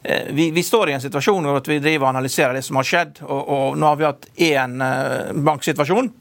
eh, 0.04 0.30
vi, 0.32 0.50
vi, 0.56 0.64
står 0.64 0.90
i 0.90 0.98
en 0.98 1.06
situasjon 1.06 1.46
hvor 1.46 1.64
vi 1.68 1.80
driver 1.80 2.08
og 2.08 2.14
analyserer 2.16 2.58
det 2.58 2.66
som 2.66 2.82
har 2.82 2.90
skjedd. 2.92 3.24
og, 3.26 3.42
og 3.42 3.80
Nå 3.80 3.92
har 3.92 4.00
vi 4.00 4.10
hatt 4.10 4.30
én 4.52 4.80
eh, 4.86 5.34
banksituasjon. 5.34 6.14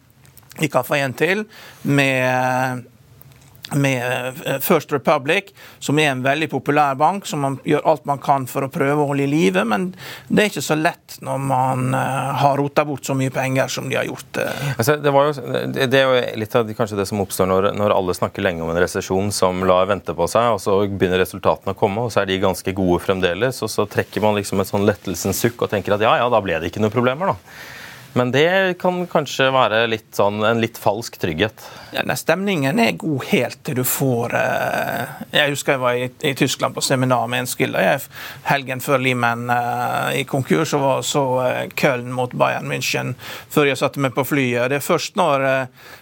Vi 0.60 0.70
kan 0.70 0.86
få 0.86 1.00
en 1.00 1.16
til 1.18 1.46
med 1.82 2.84
med 3.72 4.32
eh, 4.44 4.58
First 4.60 4.92
Republic, 4.92 5.44
som 5.78 5.98
er 5.98 6.10
en 6.10 6.22
veldig 6.22 6.50
populær 6.52 6.94
bank, 6.94 7.26
som 7.26 7.40
man 7.40 7.56
gjør 7.64 7.86
alt 7.88 8.04
man 8.08 8.20
kan 8.22 8.46
for 8.50 8.66
å 8.66 8.70
prøve 8.72 9.00
å 9.00 9.08
holde 9.08 9.24
i 9.24 9.30
live. 9.30 9.64
Men 9.68 9.90
det 10.28 10.42
er 10.42 10.50
ikke 10.52 10.64
så 10.64 10.76
lett 10.76 11.16
når 11.24 11.40
man 11.40 11.96
uh, 11.96 12.34
har 12.42 12.58
rota 12.60 12.84
bort 12.84 13.06
så 13.06 13.16
mye 13.16 13.32
penger 13.32 13.72
som 13.72 13.88
de 13.88 13.96
har 13.96 14.08
gjort. 14.08 14.40
Uh. 14.40 14.72
Altså, 14.76 14.98
det, 15.00 15.14
jo, 15.14 15.52
det, 15.80 16.00
er 16.00 16.04
jo 16.04 16.40
litt 16.42 16.56
av 16.58 16.72
kanskje 16.76 16.98
det 17.00 17.08
som 17.08 17.22
oppstår 17.24 17.48
når, 17.48 17.70
når 17.78 17.96
alle 17.96 18.16
snakker 18.16 18.44
lenge 18.44 18.64
om 18.64 18.72
en 18.72 18.82
resesjon 18.84 19.32
som 19.34 19.64
lar 19.68 19.88
vente 19.90 20.16
på 20.16 20.28
seg, 20.30 20.52
og 20.56 20.60
så 20.62 20.82
begynner 20.84 21.22
resultatene 21.24 21.72
å 21.72 21.78
komme, 21.78 22.04
og 22.04 22.12
så 22.12 22.22
er 22.22 22.30
de 22.30 22.42
ganske 22.42 22.76
gode 22.76 23.00
fremdeles. 23.06 23.62
Og 23.64 23.72
så 23.72 23.88
trekker 23.90 24.24
man 24.24 24.36
liksom 24.38 24.60
et 24.60 24.70
sånn 24.70 24.84
lettelsens 24.88 25.40
sukk 25.40 25.64
og 25.64 25.72
tenker 25.72 25.96
at 25.96 26.04
ja, 26.04 26.18
ja, 26.20 26.28
da 26.32 26.42
ble 26.44 26.60
det 26.60 26.72
ikke 26.72 26.84
noen 26.84 26.94
problemer, 26.94 27.32
da. 27.32 27.72
Men 28.14 28.30
det 28.30 28.78
kan 28.78 29.06
kanskje 29.10 29.48
være 29.50 29.86
litt 29.90 30.12
sånn, 30.14 30.38
en 30.46 30.60
litt 30.62 30.78
falsk 30.78 31.16
trygghet? 31.18 31.64
Ja, 31.94 32.04
Stemningen 32.14 32.78
er 32.78 32.92
god 32.98 33.24
helt 33.30 33.58
til 33.66 33.80
du 33.80 33.84
får 33.86 34.34
eh, 34.38 35.14
Jeg 35.34 35.50
husker 35.50 35.74
jeg 35.74 35.82
var 35.82 35.98
i, 35.98 36.06
i 36.30 36.34
Tyskland 36.38 36.76
på 36.76 36.82
seminar 36.82 37.26
med 37.30 37.42
en 37.42 37.50
skiller. 37.50 38.06
Helgen 38.46 38.82
før 38.82 39.02
Limen 39.02 39.50
eh, 39.50 40.20
i 40.20 40.24
konkurs 40.30 40.70
så 40.70 40.80
var 40.82 41.02
så 41.06 41.24
eh, 41.42 41.58
Köln 41.74 42.12
mot 42.14 42.30
Bayern 42.38 42.70
München 42.70 43.16
før 43.50 43.66
jeg 43.70 43.80
satte 43.82 44.02
meg 44.02 44.14
på 44.14 44.26
flyet. 44.26 44.70
Det 44.70 44.78
er 44.78 44.86
først 44.86 45.18
når 45.18 45.46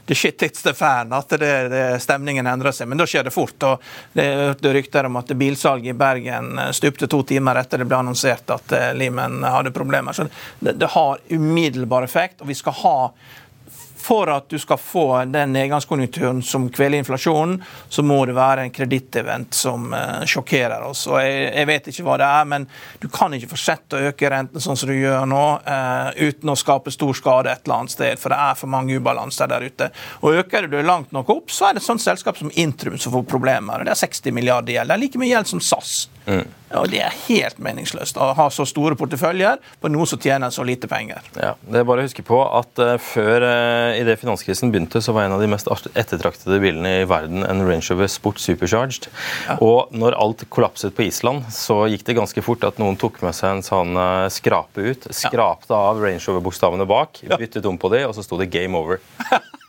the 0.09 0.17
shit 0.17 0.45
hits 0.45 0.65
the 0.67 0.77
fan 0.77 1.13
at 1.17 1.33
det, 1.41 1.53
det, 1.73 1.83
stemningen 2.05 2.47
endrer 2.49 2.77
seg. 2.77 2.93
Men 2.93 3.01
da 3.01 3.09
skjer 3.09 3.25
det 3.29 3.33
fort. 3.33 3.57
og 3.65 3.89
Det 4.13 4.29
hørte 4.29 4.75
rykter 4.77 5.09
om 5.09 5.17
at 5.21 5.33
bilsalget 5.33 5.95
i 5.95 5.97
Bergen 5.97 6.61
stupte 6.77 7.09
to 7.09 7.23
timer 7.29 7.61
etter 7.65 7.81
det 7.81 7.89
ble 7.89 8.05
annonsert 8.05 8.53
at 8.53 8.77
Limen 9.01 9.41
hadde 9.45 9.73
problemer. 9.73 10.13
Så 10.17 10.29
det, 10.61 10.77
det 10.77 10.93
har 10.93 11.21
umiddelbart 11.33 12.02
umiddelbar 12.02 12.02
effekt. 12.05 12.41
og 12.41 12.49
vi 12.49 12.59
skal 12.59 12.77
ha 12.83 12.97
for 14.03 14.31
at 14.31 14.49
du 14.51 14.59
skal 14.59 14.79
få 14.79 15.25
den 15.25 15.53
nedgangskonjunkturen 15.53 16.43
som 16.43 16.69
kveler 16.71 16.99
inflasjonen, 16.99 17.63
så 17.89 18.03
må 18.03 18.19
det 18.27 18.35
være 18.37 18.67
en 18.67 18.75
kredittevent 18.75 19.55
som 19.55 19.93
uh, 19.95 20.25
sjokkerer 20.29 20.83
oss. 20.89 21.07
Og 21.11 21.21
jeg, 21.23 21.49
jeg, 21.53 21.69
vet 21.71 21.91
ikke 21.93 22.07
hva 22.07 22.19
det 22.21 22.29
er, 22.29 22.49
men 22.51 22.67
du 23.03 23.09
kan 23.13 23.35
ikke 23.37 23.53
fortsette 23.53 23.99
å 23.99 24.11
øke 24.11 24.31
renten 24.33 24.65
sånn 24.65 24.79
som 24.79 24.91
du 24.91 24.97
gjør 24.97 25.27
nå, 25.31 25.45
uh, 25.67 26.11
uten 26.19 26.53
å 26.53 26.59
skape 26.59 26.95
stor 26.95 27.15
skade 27.19 27.53
et 27.53 27.67
eller 27.67 27.85
annet 27.85 27.95
sted, 27.95 28.21
for 28.21 28.35
det 28.35 28.41
er 28.49 28.59
for 28.59 28.75
mange 28.75 28.99
ubalanser 28.99 29.51
der 29.53 29.69
ute. 29.69 29.93
Og 30.23 30.41
Øker 30.43 30.67
du 30.67 30.81
langt 30.83 31.13
nok 31.15 31.31
opp, 31.31 31.53
så 31.55 31.69
er 31.69 31.77
det 31.77 31.85
et 31.85 31.91
sånt 31.91 32.03
selskap 32.03 32.39
som 32.41 32.51
Intrum 32.59 32.99
som 32.99 33.15
får 33.15 33.29
problemer. 33.31 33.87
Det 33.87 33.95
er 33.95 34.03
60 34.03 34.35
milliarder 34.35 34.79
gjeld. 34.79 34.91
Det 34.91 34.99
er 34.99 35.05
like 35.05 35.23
mye 35.23 35.31
gjeld 35.31 35.53
som 35.53 35.63
SAS. 35.63 35.95
Mm. 36.27 36.45
Og 36.79 36.89
Det 36.89 37.03
er 37.05 37.15
helt 37.27 37.59
meningsløst 37.63 38.17
å 38.21 38.31
ha 38.37 38.47
så 38.53 38.65
store 38.69 38.97
porteføljer 38.99 39.61
på 39.83 39.91
noe 39.93 40.07
som 40.09 40.21
tjener 40.23 40.53
så 40.55 40.65
lite 40.65 40.89
penger. 40.89 41.21
Ja, 41.37 41.55
det 41.69 41.83
er 41.83 41.89
bare 41.89 42.05
å 42.05 42.07
huske 42.07 42.25
på 42.25 42.39
at 42.47 42.81
uh, 42.81 42.95
Før 43.03 43.45
uh, 43.45 43.93
i 43.99 44.05
det 44.07 44.17
finanskrisen 44.21 44.73
begynte, 44.73 45.03
så 45.05 45.15
var 45.17 45.27
en 45.27 45.37
av 45.37 45.43
de 45.43 45.51
mest 45.53 45.69
ettertraktede 45.69 46.61
bilene 46.63 46.95
i 47.03 47.09
verden 47.09 47.45
en 47.47 47.65
Range 47.67 47.85
Rover 47.91 48.11
Sport 48.13 48.41
Supercharged. 48.43 49.11
Ja. 49.49 49.59
Og 49.65 49.93
når 49.97 50.17
alt 50.21 50.47
kollapset 50.53 50.97
på 50.97 51.07
Island, 51.09 51.49
så 51.53 51.83
gikk 51.93 52.07
det 52.09 52.19
ganske 52.21 52.45
fort 52.45 52.65
at 52.69 52.81
noen 52.83 52.99
tok 53.01 53.21
med 53.25 53.37
seg 53.37 53.59
en 53.59 53.67
sånn 53.67 53.97
uh, 53.99 54.31
skrape 54.33 54.93
ut. 54.93 55.11
Skrapte 55.13 55.75
ja. 55.75 55.83
av 55.93 56.01
Range 56.03 56.23
Rover-bokstavene 56.23 56.89
bak, 56.89 57.25
byttet 57.37 57.69
om 57.69 57.81
på 57.81 57.93
de, 57.93 58.07
og 58.09 58.17
så 58.17 58.25
sto 58.25 58.41
det 58.41 58.49
'Game 58.53 58.79
Over'. 58.79 59.03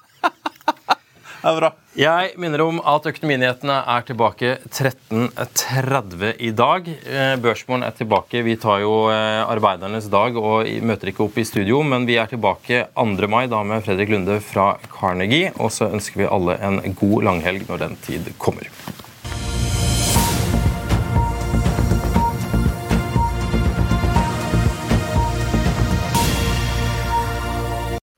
Det 1.44 1.52
er 1.52 1.58
bra. 1.60 1.70
Jeg 2.00 2.38
minner 2.40 2.62
om 2.64 2.78
at 2.88 3.08
Økonominyhetene 3.10 3.76
er 3.92 4.06
tilbake 4.08 4.54
13.30 4.72 6.30
i 6.40 6.54
dag. 6.56 6.88
Børsmorgen 6.88 7.44
Børsmålen 7.44 7.84
er 7.84 7.98
tilbake. 7.98 8.46
Vi 8.48 8.56
tar 8.64 8.80
jo 8.80 8.94
eh, 9.12 9.42
arbeidernes 9.44 10.08
dag 10.08 10.40
og 10.40 10.72
møter 10.88 11.12
ikke 11.12 11.26
opp 11.28 11.36
i 11.36 11.44
studio, 11.44 11.84
men 11.84 12.08
vi 12.08 12.16
er 12.16 12.32
tilbake 12.32 12.86
2. 12.96 13.28
mai 13.28 13.50
da 13.52 13.60
med 13.68 13.84
Fredrik 13.84 14.16
Lunde 14.16 14.40
fra 14.40 14.78
Carnegie. 14.88 15.52
Og 15.60 15.76
så 15.76 15.92
ønsker 15.92 16.24
vi 16.24 16.32
alle 16.32 16.56
en 16.64 16.80
god 16.96 17.28
langhelg 17.28 17.68
når 17.68 17.90
den 17.90 18.00
tid 18.08 18.32
kommer. 18.40 18.72